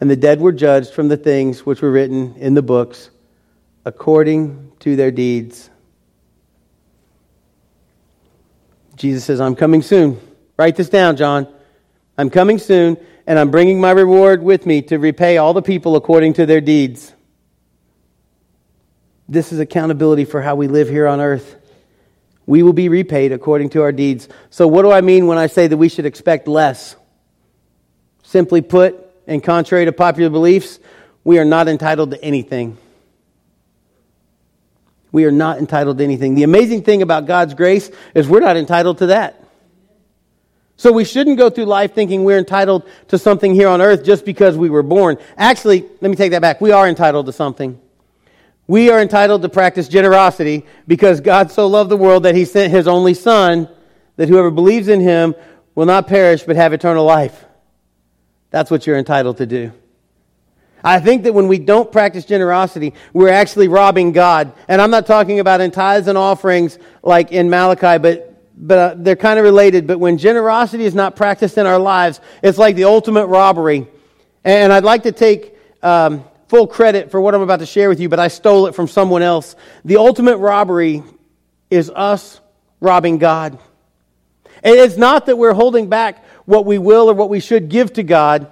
And 0.00 0.10
the 0.10 0.16
dead 0.16 0.40
were 0.40 0.52
judged 0.52 0.92
from 0.92 1.08
the 1.08 1.16
things 1.16 1.64
which 1.64 1.80
were 1.80 1.90
written 1.90 2.34
in 2.36 2.54
the 2.54 2.62
books 2.62 3.10
according 3.84 4.72
to 4.80 4.96
their 4.96 5.10
deeds. 5.10 5.70
Jesus 8.96 9.24
says, 9.24 9.40
I'm 9.40 9.56
coming 9.56 9.82
soon. 9.82 10.20
Write 10.56 10.76
this 10.76 10.88
down, 10.88 11.16
John. 11.16 11.52
I'm 12.16 12.30
coming 12.30 12.58
soon, 12.58 12.96
and 13.26 13.38
I'm 13.38 13.50
bringing 13.50 13.80
my 13.80 13.90
reward 13.90 14.42
with 14.42 14.66
me 14.66 14.82
to 14.82 14.98
repay 14.98 15.36
all 15.36 15.52
the 15.52 15.62
people 15.62 15.96
according 15.96 16.34
to 16.34 16.46
their 16.46 16.60
deeds. 16.60 17.12
This 19.28 19.52
is 19.52 19.58
accountability 19.58 20.24
for 20.24 20.40
how 20.42 20.54
we 20.54 20.68
live 20.68 20.88
here 20.88 21.06
on 21.06 21.20
earth. 21.20 21.56
We 22.46 22.62
will 22.62 22.74
be 22.74 22.88
repaid 22.88 23.32
according 23.32 23.70
to 23.70 23.82
our 23.82 23.92
deeds. 23.92 24.28
So, 24.50 24.68
what 24.68 24.82
do 24.82 24.92
I 24.92 25.00
mean 25.00 25.26
when 25.26 25.38
I 25.38 25.46
say 25.46 25.66
that 25.66 25.76
we 25.76 25.88
should 25.88 26.04
expect 26.04 26.46
less? 26.46 26.94
Simply 28.22 28.60
put, 28.60 28.96
and 29.26 29.42
contrary 29.42 29.86
to 29.86 29.92
popular 29.92 30.28
beliefs, 30.28 30.78
we 31.24 31.38
are 31.38 31.44
not 31.44 31.68
entitled 31.68 32.10
to 32.10 32.22
anything. 32.22 32.76
We 35.14 35.26
are 35.26 35.30
not 35.30 35.58
entitled 35.58 35.98
to 35.98 36.04
anything. 36.04 36.34
The 36.34 36.42
amazing 36.42 36.82
thing 36.82 37.00
about 37.00 37.26
God's 37.26 37.54
grace 37.54 37.88
is 38.16 38.28
we're 38.28 38.40
not 38.40 38.56
entitled 38.56 38.98
to 38.98 39.06
that. 39.06 39.40
So 40.76 40.90
we 40.90 41.04
shouldn't 41.04 41.38
go 41.38 41.50
through 41.50 41.66
life 41.66 41.94
thinking 41.94 42.24
we're 42.24 42.36
entitled 42.36 42.82
to 43.08 43.18
something 43.18 43.54
here 43.54 43.68
on 43.68 43.80
earth 43.80 44.04
just 44.04 44.24
because 44.24 44.58
we 44.58 44.70
were 44.70 44.82
born. 44.82 45.18
Actually, 45.36 45.82
let 46.00 46.10
me 46.10 46.16
take 46.16 46.32
that 46.32 46.42
back. 46.42 46.60
We 46.60 46.72
are 46.72 46.88
entitled 46.88 47.26
to 47.26 47.32
something. 47.32 47.80
We 48.66 48.90
are 48.90 49.00
entitled 49.00 49.42
to 49.42 49.48
practice 49.48 49.86
generosity 49.86 50.66
because 50.88 51.20
God 51.20 51.52
so 51.52 51.68
loved 51.68 51.92
the 51.92 51.96
world 51.96 52.24
that 52.24 52.34
he 52.34 52.44
sent 52.44 52.72
his 52.72 52.88
only 52.88 53.14
son 53.14 53.68
that 54.16 54.28
whoever 54.28 54.50
believes 54.50 54.88
in 54.88 54.98
him 55.00 55.36
will 55.76 55.86
not 55.86 56.08
perish 56.08 56.42
but 56.42 56.56
have 56.56 56.72
eternal 56.72 57.04
life. 57.04 57.44
That's 58.50 58.68
what 58.68 58.84
you're 58.84 58.98
entitled 58.98 59.36
to 59.36 59.46
do. 59.46 59.70
I 60.84 61.00
think 61.00 61.22
that 61.22 61.32
when 61.32 61.48
we 61.48 61.58
don't 61.58 61.90
practice 61.90 62.26
generosity, 62.26 62.92
we're 63.14 63.30
actually 63.30 63.68
robbing 63.68 64.12
God. 64.12 64.52
And 64.68 64.82
I'm 64.82 64.90
not 64.90 65.06
talking 65.06 65.40
about 65.40 65.62
in 65.62 65.70
tithes 65.70 66.06
and 66.08 66.18
offerings 66.18 66.78
like 67.02 67.32
in 67.32 67.48
Malachi, 67.48 67.98
but 67.98 68.30
but 68.56 68.78
uh, 68.78 68.94
they're 68.98 69.16
kind 69.16 69.38
of 69.38 69.44
related. 69.44 69.86
But 69.86 69.98
when 69.98 70.18
generosity 70.18 70.84
is 70.84 70.94
not 70.94 71.16
practiced 71.16 71.58
in 71.58 71.66
our 71.66 71.78
lives, 71.78 72.20
it's 72.42 72.58
like 72.58 72.76
the 72.76 72.84
ultimate 72.84 73.26
robbery. 73.26 73.88
And 74.44 74.72
I'd 74.72 74.84
like 74.84 75.04
to 75.04 75.12
take 75.12 75.56
um, 75.82 76.24
full 76.48 76.66
credit 76.66 77.10
for 77.10 77.20
what 77.20 77.34
I'm 77.34 77.40
about 77.40 77.60
to 77.60 77.66
share 77.66 77.88
with 77.88 77.98
you, 77.98 78.08
but 78.08 78.20
I 78.20 78.28
stole 78.28 78.66
it 78.66 78.74
from 78.74 78.86
someone 78.86 79.22
else. 79.22 79.56
The 79.84 79.96
ultimate 79.96 80.36
robbery 80.36 81.02
is 81.70 81.90
us 81.90 82.40
robbing 82.80 83.18
God. 83.18 83.58
And 84.62 84.76
it's 84.76 84.96
not 84.96 85.26
that 85.26 85.36
we're 85.36 85.52
holding 85.52 85.88
back 85.88 86.24
what 86.44 86.64
we 86.64 86.78
will 86.78 87.10
or 87.10 87.14
what 87.14 87.28
we 87.30 87.40
should 87.40 87.68
give 87.68 87.92
to 87.94 88.02
God. 88.02 88.50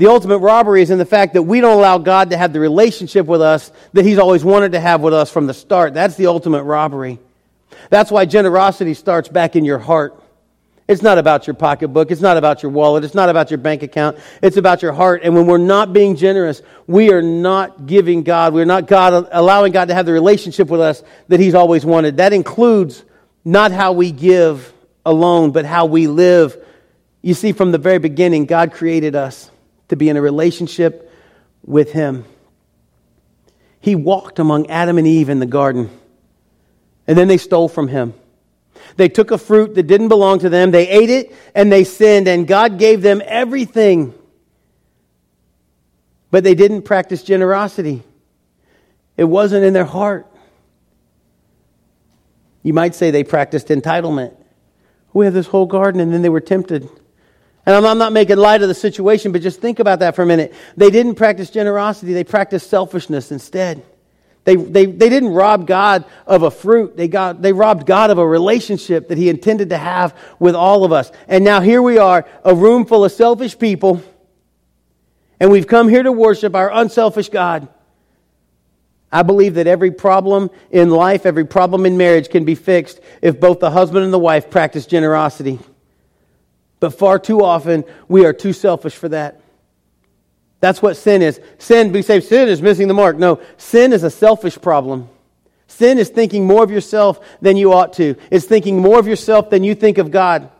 The 0.00 0.06
ultimate 0.06 0.38
robbery 0.38 0.80
is 0.80 0.88
in 0.88 0.96
the 0.96 1.04
fact 1.04 1.34
that 1.34 1.42
we 1.42 1.60
don't 1.60 1.76
allow 1.76 1.98
God 1.98 2.30
to 2.30 2.36
have 2.38 2.54
the 2.54 2.58
relationship 2.58 3.26
with 3.26 3.42
us 3.42 3.70
that 3.92 4.02
He's 4.02 4.16
always 4.16 4.42
wanted 4.42 4.72
to 4.72 4.80
have 4.80 5.02
with 5.02 5.12
us 5.12 5.30
from 5.30 5.46
the 5.46 5.52
start. 5.52 5.92
That's 5.92 6.16
the 6.16 6.28
ultimate 6.28 6.62
robbery. 6.62 7.18
That's 7.90 8.10
why 8.10 8.24
generosity 8.24 8.94
starts 8.94 9.28
back 9.28 9.56
in 9.56 9.66
your 9.66 9.78
heart. 9.78 10.18
It's 10.88 11.02
not 11.02 11.18
about 11.18 11.46
your 11.46 11.52
pocketbook. 11.52 12.10
It's 12.10 12.22
not 12.22 12.38
about 12.38 12.62
your 12.62 12.72
wallet. 12.72 13.04
It's 13.04 13.14
not 13.14 13.28
about 13.28 13.50
your 13.50 13.58
bank 13.58 13.82
account. 13.82 14.18
It's 14.40 14.56
about 14.56 14.80
your 14.80 14.92
heart. 14.92 15.20
And 15.22 15.34
when 15.34 15.46
we're 15.46 15.58
not 15.58 15.92
being 15.92 16.16
generous, 16.16 16.62
we 16.86 17.12
are 17.12 17.20
not 17.20 17.84
giving 17.84 18.22
God, 18.22 18.54
we're 18.54 18.64
not 18.64 18.86
God, 18.86 19.28
allowing 19.30 19.70
God 19.70 19.88
to 19.88 19.94
have 19.94 20.06
the 20.06 20.14
relationship 20.14 20.68
with 20.68 20.80
us 20.80 21.02
that 21.28 21.40
He's 21.40 21.54
always 21.54 21.84
wanted. 21.84 22.16
That 22.16 22.32
includes 22.32 23.04
not 23.44 23.70
how 23.70 23.92
we 23.92 24.12
give 24.12 24.72
alone, 25.04 25.50
but 25.50 25.66
how 25.66 25.84
we 25.84 26.06
live. 26.06 26.56
You 27.20 27.34
see, 27.34 27.52
from 27.52 27.70
the 27.70 27.76
very 27.76 27.98
beginning, 27.98 28.46
God 28.46 28.72
created 28.72 29.14
us 29.14 29.50
to 29.90 29.96
be 29.96 30.08
in 30.08 30.16
a 30.16 30.22
relationship 30.22 31.12
with 31.64 31.92
Him. 31.92 32.24
He 33.80 33.94
walked 33.94 34.38
among 34.38 34.70
Adam 34.70 34.98
and 34.98 35.06
Eve 35.06 35.28
in 35.28 35.38
the 35.38 35.46
garden, 35.46 35.90
and 37.06 37.18
then 37.18 37.28
they 37.28 37.36
stole 37.36 37.68
from 37.68 37.88
Him. 37.88 38.14
They 38.96 39.08
took 39.08 39.30
a 39.30 39.38
fruit 39.38 39.74
that 39.74 39.84
didn't 39.84 40.08
belong 40.08 40.40
to 40.40 40.48
them, 40.48 40.70
they 40.70 40.88
ate 40.88 41.10
it, 41.10 41.34
and 41.54 41.70
they 41.70 41.84
sinned, 41.84 42.28
and 42.28 42.46
God 42.46 42.78
gave 42.78 43.02
them 43.02 43.20
everything. 43.24 44.14
But 46.30 46.44
they 46.44 46.54
didn't 46.54 46.82
practice 46.82 47.22
generosity, 47.22 48.02
it 49.16 49.24
wasn't 49.24 49.64
in 49.64 49.72
their 49.72 49.84
heart. 49.84 50.26
You 52.62 52.74
might 52.74 52.94
say 52.94 53.10
they 53.10 53.24
practiced 53.24 53.68
entitlement. 53.68 54.36
We 55.14 55.24
have 55.24 55.34
this 55.34 55.46
whole 55.46 55.66
garden, 55.66 56.00
and 56.00 56.12
then 56.12 56.20
they 56.22 56.28
were 56.28 56.40
tempted. 56.40 56.88
And 57.70 57.86
I'm 57.86 57.98
not 57.98 58.12
making 58.12 58.36
light 58.36 58.62
of 58.62 58.68
the 58.68 58.74
situation, 58.74 59.30
but 59.30 59.42
just 59.42 59.60
think 59.60 59.78
about 59.78 60.00
that 60.00 60.16
for 60.16 60.22
a 60.22 60.26
minute. 60.26 60.52
They 60.76 60.90
didn't 60.90 61.14
practice 61.14 61.50
generosity, 61.50 62.12
they 62.12 62.24
practiced 62.24 62.68
selfishness 62.68 63.30
instead. 63.30 63.84
They, 64.42 64.56
they, 64.56 64.86
they 64.86 65.08
didn't 65.08 65.28
rob 65.28 65.68
God 65.68 66.04
of 66.26 66.42
a 66.42 66.50
fruit. 66.50 66.96
They, 66.96 67.06
got, 67.06 67.42
they 67.42 67.52
robbed 67.52 67.86
God 67.86 68.10
of 68.10 68.18
a 68.18 68.26
relationship 68.26 69.06
that 69.08 69.18
He 69.18 69.28
intended 69.28 69.68
to 69.68 69.78
have 69.78 70.18
with 70.40 70.56
all 70.56 70.84
of 70.84 70.90
us. 70.90 71.12
And 71.28 71.44
now 71.44 71.60
here 71.60 71.80
we 71.80 71.98
are, 71.98 72.26
a 72.44 72.54
room 72.54 72.86
full 72.86 73.04
of 73.04 73.12
selfish 73.12 73.56
people, 73.56 74.02
and 75.38 75.52
we've 75.52 75.68
come 75.68 75.88
here 75.88 76.02
to 76.02 76.10
worship 76.10 76.56
our 76.56 76.72
unselfish 76.72 77.28
God. 77.28 77.68
I 79.12 79.22
believe 79.22 79.54
that 79.54 79.68
every 79.68 79.92
problem 79.92 80.50
in 80.72 80.90
life, 80.90 81.24
every 81.24 81.46
problem 81.46 81.86
in 81.86 81.96
marriage 81.96 82.30
can 82.30 82.44
be 82.44 82.56
fixed 82.56 83.00
if 83.22 83.38
both 83.38 83.60
the 83.60 83.70
husband 83.70 84.04
and 84.04 84.12
the 84.12 84.18
wife 84.18 84.50
practice 84.50 84.86
generosity. 84.86 85.60
But 86.80 86.90
far 86.90 87.18
too 87.18 87.44
often, 87.44 87.84
we 88.08 88.24
are 88.24 88.32
too 88.32 88.52
selfish 88.52 88.94
for 88.94 89.08
that. 89.10 89.40
That's 90.60 90.82
what 90.82 90.96
sin 90.96 91.22
is. 91.22 91.40
Sin, 91.58 91.92
we 91.92 92.02
say 92.02 92.20
sin 92.20 92.48
is 92.48 92.60
missing 92.60 92.88
the 92.88 92.94
mark. 92.94 93.16
No, 93.16 93.40
sin 93.56 93.92
is 93.92 94.02
a 94.02 94.10
selfish 94.10 94.60
problem. 94.60 95.08
Sin 95.68 95.98
is 95.98 96.08
thinking 96.08 96.46
more 96.46 96.64
of 96.64 96.70
yourself 96.70 97.20
than 97.40 97.56
you 97.56 97.72
ought 97.72 97.94
to. 97.94 98.16
It's 98.30 98.44
thinking 98.44 98.80
more 98.80 98.98
of 98.98 99.06
yourself 99.06 99.50
than 99.50 99.62
you 99.62 99.74
think 99.74 99.98
of 99.98 100.10
God. 100.10 100.50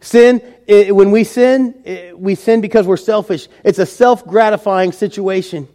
Sin, 0.00 0.40
when 0.68 1.10
we 1.10 1.24
sin, 1.24 2.12
we 2.16 2.34
sin 2.34 2.60
because 2.60 2.86
we're 2.86 2.96
selfish. 2.96 3.48
It's 3.64 3.78
a 3.78 3.86
self 3.86 4.26
gratifying 4.26 4.92
situation. 4.92 5.66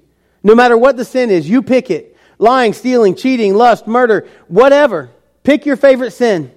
No 0.43 0.55
matter 0.55 0.77
what 0.77 0.95
the 0.95 1.03
sin 1.03 1.29
is, 1.29 1.49
you 1.49 1.61
pick 1.61 1.89
it 1.89 2.15
lying, 2.39 2.73
stealing, 2.73 3.15
cheating, 3.15 3.53
lust, 3.53 3.85
murder, 3.85 4.27
whatever. 4.47 5.11
Pick 5.43 5.65
your 5.65 5.75
favorite 5.75 6.11
sin. 6.11 6.51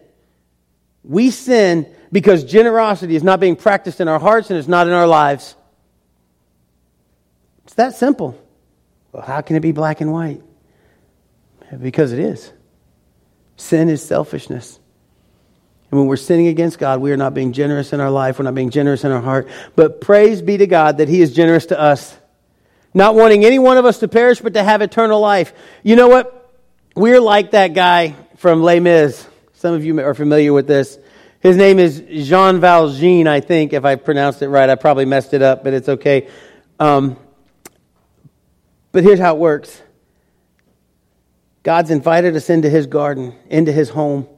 We 1.03 1.31
sin 1.31 1.93
because 2.13 2.45
generosity 2.45 3.17
is 3.17 3.23
not 3.23 3.41
being 3.41 3.57
practiced 3.57 4.01
in 4.01 4.07
our 4.07 4.21
hearts 4.21 4.51
and 4.51 4.59
it's 4.59 4.69
not 4.69 4.87
in 4.87 4.93
our 4.93 5.07
lives. 5.07 5.57
It's 7.65 7.75
that 7.75 7.97
simple. 7.97 8.39
Well, 9.13 9.23
how 9.23 9.41
can 9.41 9.57
it 9.57 9.61
be 9.61 9.73
black 9.73 10.03
and 10.03 10.13
white? 10.13 10.43
Because 11.81 12.13
it 12.13 12.19
is. 12.19 12.53
Sin 13.57 13.89
is 13.89 14.03
selfishness. 14.03 14.79
And 15.91 15.99
when 15.99 16.09
we're 16.09 16.17
sinning 16.17 16.49
against 16.49 16.79
God, 16.79 17.01
we 17.01 17.13
are 17.13 17.17
not 17.17 17.33
being 17.35 17.53
generous 17.53 17.93
in 17.93 18.01
our 18.01 18.11
life. 18.11 18.39
We're 18.39 18.45
not 18.45 18.55
being 18.55 18.71
generous 18.71 19.05
in 19.05 19.13
our 19.13 19.21
heart. 19.21 19.49
But 19.75 20.01
praise 20.01 20.43
be 20.43 20.59
to 20.59 20.67
God 20.67 20.99
that 20.99 21.09
He 21.09 21.23
is 21.23 21.35
generous 21.35 21.67
to 21.67 21.81
us. 21.81 22.17
Not 22.95 23.15
wanting 23.15 23.45
any 23.45 23.59
one 23.59 23.79
of 23.79 23.87
us 23.87 24.01
to 24.01 24.09
perish, 24.09 24.41
but 24.41 24.55
to 24.55 24.63
have 24.63 24.83
eternal 24.83 25.21
life. 25.21 25.55
You 25.83 25.97
know 25.97 26.09
what? 26.09 26.51
We're 26.95 27.21
like 27.21 27.53
that 27.53 27.69
guy 27.69 28.17
from 28.37 28.63
Les 28.63 28.81
Mis. 28.81 29.27
Some 29.55 29.75
of 29.75 29.85
you 29.85 29.99
are 30.01 30.15
familiar 30.15 30.53
with 30.53 30.67
this. 30.67 30.99
His 31.43 31.57
name 31.57 31.81
is 31.81 32.05
Jean 32.09 32.61
Valjean, 32.61 33.27
I 33.27 33.41
think, 33.41 33.73
if 33.73 33.85
I 33.85 33.97
pronounced 33.97 34.43
it 34.43 34.49
right. 34.49 34.71
I 34.71 34.77
probably 34.77 35.07
messed 35.07 35.35
it 35.35 35.43
up, 35.43 35.65
but 35.65 35.75
it's 35.75 35.89
okay. 35.89 36.29
Um, 36.79 37.17
but 38.93 39.03
here's 39.03 39.19
how 39.19 39.35
it 39.35 39.41
works 39.41 39.83
God's 41.65 41.91
invited 41.91 42.37
us 42.37 42.49
into 42.49 42.71
his 42.71 42.87
garden, 42.87 43.35
into 43.51 43.73
his 43.73 43.91
home, 43.91 44.29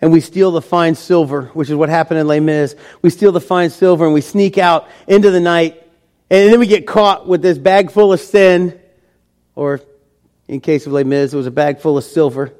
and 0.00 0.12
we 0.12 0.22
steal 0.22 0.50
the 0.50 0.62
fine 0.62 0.94
silver, 0.94 1.50
which 1.52 1.68
is 1.68 1.74
what 1.74 1.90
happened 1.90 2.18
in 2.18 2.26
Les 2.26 2.40
Mis. 2.40 2.74
We 3.02 3.10
steal 3.10 3.32
the 3.32 3.40
fine 3.42 3.68
silver 3.68 4.06
and 4.06 4.14
we 4.14 4.22
sneak 4.22 4.56
out 4.56 4.88
into 5.06 5.30
the 5.30 5.40
night, 5.40 5.86
and 6.30 6.50
then 6.50 6.58
we 6.58 6.66
get 6.66 6.86
caught 6.86 7.28
with 7.28 7.42
this 7.42 7.58
bag 7.58 7.90
full 7.90 8.14
of 8.14 8.20
sin, 8.20 8.80
or 9.54 9.82
in 10.48 10.62
case 10.62 10.86
of 10.86 10.94
Les 10.94 11.04
Mis, 11.04 11.34
it 11.34 11.36
was 11.36 11.46
a 11.46 11.50
bag 11.50 11.80
full 11.80 11.98
of 11.98 12.04
silver. 12.04 12.50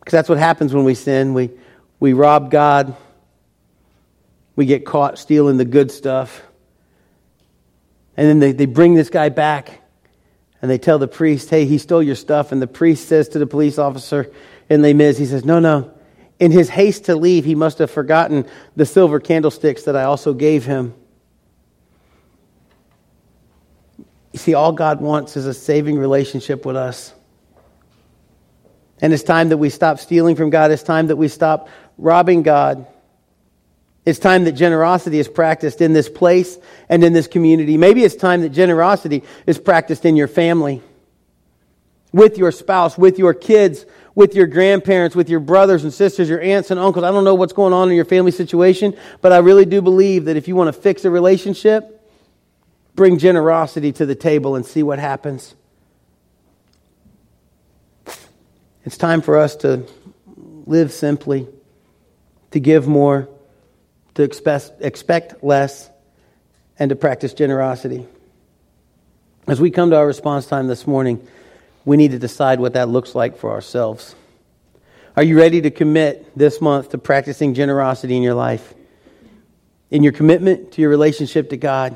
Because 0.00 0.10
that's 0.10 0.28
what 0.28 0.38
happens 0.38 0.74
when 0.74 0.84
we 0.84 0.96
sin. 0.96 1.32
We, 1.32 1.52
we 2.00 2.12
rob 2.12 2.50
God. 2.50 2.96
We 4.54 4.66
get 4.66 4.84
caught 4.86 5.18
stealing 5.18 5.56
the 5.56 5.64
good 5.64 5.90
stuff. 5.90 6.42
And 8.16 8.26
then 8.26 8.38
they, 8.38 8.52
they 8.52 8.66
bring 8.66 8.94
this 8.94 9.10
guy 9.10 9.28
back 9.28 9.82
and 10.62 10.70
they 10.70 10.78
tell 10.78 10.98
the 10.98 11.08
priest, 11.08 11.50
hey, 11.50 11.66
he 11.66 11.78
stole 11.78 12.02
your 12.02 12.14
stuff. 12.14 12.52
And 12.52 12.62
the 12.62 12.66
priest 12.66 13.08
says 13.08 13.28
to 13.30 13.38
the 13.38 13.46
police 13.46 13.78
officer 13.78 14.32
in 14.68 14.82
Les 14.82 14.94
Mis, 14.94 15.18
he 15.18 15.26
says, 15.26 15.44
no, 15.44 15.60
no. 15.60 15.92
In 16.38 16.50
his 16.50 16.68
haste 16.68 17.06
to 17.06 17.16
leave, 17.16 17.44
he 17.44 17.54
must 17.54 17.78
have 17.78 17.90
forgotten 17.90 18.46
the 18.74 18.86
silver 18.86 19.20
candlesticks 19.20 19.84
that 19.84 19.96
I 19.96 20.04
also 20.04 20.34
gave 20.34 20.64
him. 20.64 20.94
You 24.32 24.38
see, 24.38 24.54
all 24.54 24.72
God 24.72 25.00
wants 25.00 25.36
is 25.36 25.46
a 25.46 25.54
saving 25.54 25.98
relationship 25.98 26.66
with 26.66 26.76
us. 26.76 27.14
And 29.00 29.12
it's 29.12 29.22
time 29.22 29.50
that 29.50 29.58
we 29.58 29.70
stop 29.70 29.98
stealing 29.98 30.36
from 30.36 30.50
God. 30.50 30.70
It's 30.70 30.82
time 30.82 31.06
that 31.06 31.16
we 31.16 31.28
stop 31.28 31.68
robbing 31.98 32.42
God. 32.42 32.86
It's 34.04 34.18
time 34.18 34.44
that 34.44 34.52
generosity 34.52 35.18
is 35.18 35.28
practiced 35.28 35.80
in 35.80 35.92
this 35.92 36.08
place 36.08 36.58
and 36.88 37.02
in 37.02 37.12
this 37.12 37.26
community. 37.26 37.76
Maybe 37.76 38.04
it's 38.04 38.14
time 38.14 38.42
that 38.42 38.50
generosity 38.50 39.24
is 39.46 39.58
practiced 39.58 40.04
in 40.04 40.14
your 40.14 40.28
family, 40.28 40.80
with 42.12 42.38
your 42.38 42.52
spouse, 42.52 42.96
with 42.96 43.18
your 43.18 43.34
kids, 43.34 43.84
with 44.14 44.34
your 44.34 44.46
grandparents, 44.46 45.16
with 45.16 45.28
your 45.28 45.40
brothers 45.40 45.82
and 45.82 45.92
sisters, 45.92 46.28
your 46.28 46.40
aunts 46.40 46.70
and 46.70 46.78
uncles. 46.78 47.04
I 47.04 47.10
don't 47.10 47.24
know 47.24 47.34
what's 47.34 47.52
going 47.52 47.72
on 47.72 47.90
in 47.90 47.96
your 47.96 48.04
family 48.04 48.30
situation, 48.30 48.96
but 49.20 49.32
I 49.32 49.38
really 49.38 49.64
do 49.66 49.82
believe 49.82 50.26
that 50.26 50.36
if 50.36 50.46
you 50.46 50.54
want 50.54 50.74
to 50.74 50.80
fix 50.80 51.04
a 51.04 51.10
relationship, 51.10 51.92
bring 52.94 53.18
generosity 53.18 53.92
to 53.92 54.06
the 54.06 54.14
table 54.14 54.54
and 54.54 54.64
see 54.64 54.82
what 54.82 54.98
happens. 54.98 55.54
It's 58.84 58.96
time 58.96 59.20
for 59.20 59.36
us 59.36 59.56
to 59.56 59.84
live 60.64 60.92
simply, 60.92 61.48
to 62.56 62.60
give 62.60 62.88
more, 62.88 63.28
to 64.14 64.22
expect, 64.22 64.70
expect 64.80 65.44
less, 65.44 65.90
and 66.78 66.88
to 66.88 66.96
practice 66.96 67.34
generosity. 67.34 68.06
As 69.46 69.60
we 69.60 69.70
come 69.70 69.90
to 69.90 69.96
our 69.96 70.06
response 70.06 70.46
time 70.46 70.66
this 70.66 70.86
morning, 70.86 71.20
we 71.84 71.98
need 71.98 72.12
to 72.12 72.18
decide 72.18 72.58
what 72.58 72.72
that 72.72 72.88
looks 72.88 73.14
like 73.14 73.36
for 73.36 73.50
ourselves. 73.50 74.14
Are 75.18 75.22
you 75.22 75.36
ready 75.36 75.60
to 75.60 75.70
commit 75.70 76.34
this 76.34 76.62
month 76.62 76.92
to 76.92 76.98
practicing 76.98 77.52
generosity 77.52 78.16
in 78.16 78.22
your 78.22 78.32
life? 78.32 78.72
In 79.90 80.02
your 80.02 80.12
commitment 80.12 80.72
to 80.72 80.80
your 80.80 80.88
relationship 80.88 81.50
to 81.50 81.58
God? 81.58 81.94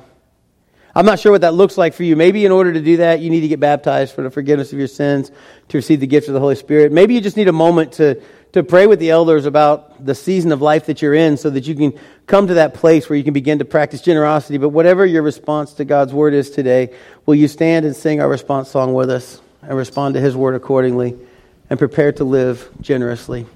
I'm 0.94 1.07
not 1.07 1.20
sure 1.20 1.31
what 1.31 1.42
that 1.42 1.55
looks 1.55 1.79
like 1.79 1.94
for 1.94 2.03
you. 2.03 2.16
Maybe 2.16 2.44
in 2.44 2.53
order 2.53 2.72
to 2.72 2.81
do 2.81 2.96
that, 2.98 3.20
you 3.20 3.31
need 3.31 3.42
to 3.42 3.48
get 3.48 3.61
baptized 3.61 4.14
for 4.14 4.22
the 4.22 4.31
forgiveness 4.31 4.72
of 4.72 4.79
your 4.79 4.88
sins, 4.88 5.31
to 5.68 5.79
receive 5.79 6.00
the 6.00 6.07
gift 6.07 6.29
of 6.29 6.35
the 6.35 6.40
Holy 6.40 6.57
Spirit. 6.57 6.90
Maybe 6.90 7.14
you 7.14 7.20
just 7.20 7.37
need 7.37 7.46
a 7.46 7.53
moment 7.53 7.92
to, 7.94 8.20
to 8.53 8.64
pray 8.64 8.88
with 8.88 8.98
the 8.98 9.11
elders 9.11 9.46
about 9.46 10.05
the 10.05 10.16
season 10.16 10.50
of 10.50 10.61
life 10.61 10.87
that 10.87 11.00
you're 11.00 11.14
in 11.14 11.37
so 11.37 11.48
that 11.50 11.68
you 11.68 11.76
can 11.76 11.98
come 12.26 12.48
to 12.48 12.55
that 12.55 12.74
place 12.74 13.09
where 13.09 13.16
you 13.16 13.22
can 13.22 13.33
begin 13.33 13.61
to 13.61 13.64
practice 13.64 14.03
generosity. 14.03 14.59
But 14.59 14.70
whatever 14.70 15.07
your 15.07 15.22
response 15.22 15.74
to 15.74 15.85
God's 15.85 16.12
word 16.12 16.35
is 16.35 16.50
today, 16.50 16.92
will 17.24 17.37
you 17.37 17.46
stand 17.46 17.87
and 17.87 17.94
sing 17.94 18.20
our 18.20 18.29
response 18.29 18.68
song 18.68 18.92
with 18.92 19.11
us 19.11 19.40
and 19.62 19.76
respond 19.76 20.14
to 20.14 20.20
his 20.20 20.35
word 20.35 20.57
accordingly 20.57 21.16
and 21.68 21.79
prepare 21.79 22.11
to 22.12 22.24
live 22.24 22.68
generously? 22.81 23.46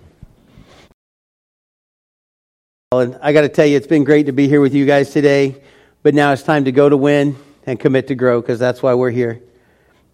And 2.92 3.18
I 3.20 3.32
got 3.32 3.40
to 3.40 3.48
tell 3.48 3.66
you, 3.66 3.76
it's 3.76 3.88
been 3.88 4.04
great 4.04 4.26
to 4.26 4.32
be 4.32 4.46
here 4.46 4.60
with 4.60 4.72
you 4.72 4.86
guys 4.86 5.10
today. 5.10 5.60
But 6.04 6.14
now 6.14 6.32
it's 6.32 6.42
time 6.42 6.66
to 6.66 6.72
go 6.72 6.86
to 6.86 6.98
win 6.98 7.34
and 7.66 7.80
commit 7.80 8.08
to 8.08 8.14
grow 8.14 8.42
because 8.42 8.58
that's 8.58 8.82
why 8.82 8.92
we're 8.92 9.10
here. 9.10 9.40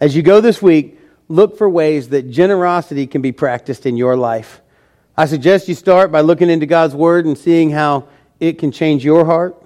As 0.00 0.14
you 0.14 0.22
go 0.22 0.40
this 0.40 0.62
week, 0.62 1.00
look 1.26 1.58
for 1.58 1.68
ways 1.68 2.10
that 2.10 2.30
generosity 2.30 3.08
can 3.08 3.22
be 3.22 3.32
practiced 3.32 3.86
in 3.86 3.96
your 3.96 4.16
life. 4.16 4.60
I 5.16 5.26
suggest 5.26 5.66
you 5.68 5.74
start 5.74 6.12
by 6.12 6.20
looking 6.20 6.48
into 6.48 6.64
God's 6.64 6.94
Word 6.94 7.26
and 7.26 7.36
seeing 7.36 7.70
how 7.70 8.06
it 8.38 8.60
can 8.60 8.70
change 8.70 9.04
your 9.04 9.24
heart 9.24 9.60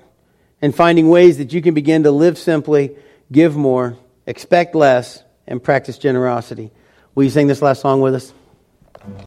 and 0.62 0.74
finding 0.74 1.10
ways 1.10 1.36
that 1.36 1.52
you 1.52 1.60
can 1.60 1.74
begin 1.74 2.04
to 2.04 2.10
live 2.10 2.38
simply, 2.38 2.96
give 3.30 3.54
more, 3.54 3.98
expect 4.26 4.74
less, 4.74 5.22
and 5.46 5.62
practice 5.62 5.98
generosity. 5.98 6.72
Will 7.14 7.24
you 7.24 7.30
sing 7.30 7.48
this 7.48 7.60
last 7.60 7.82
song 7.82 8.00
with 8.00 8.14
us? 8.14 8.32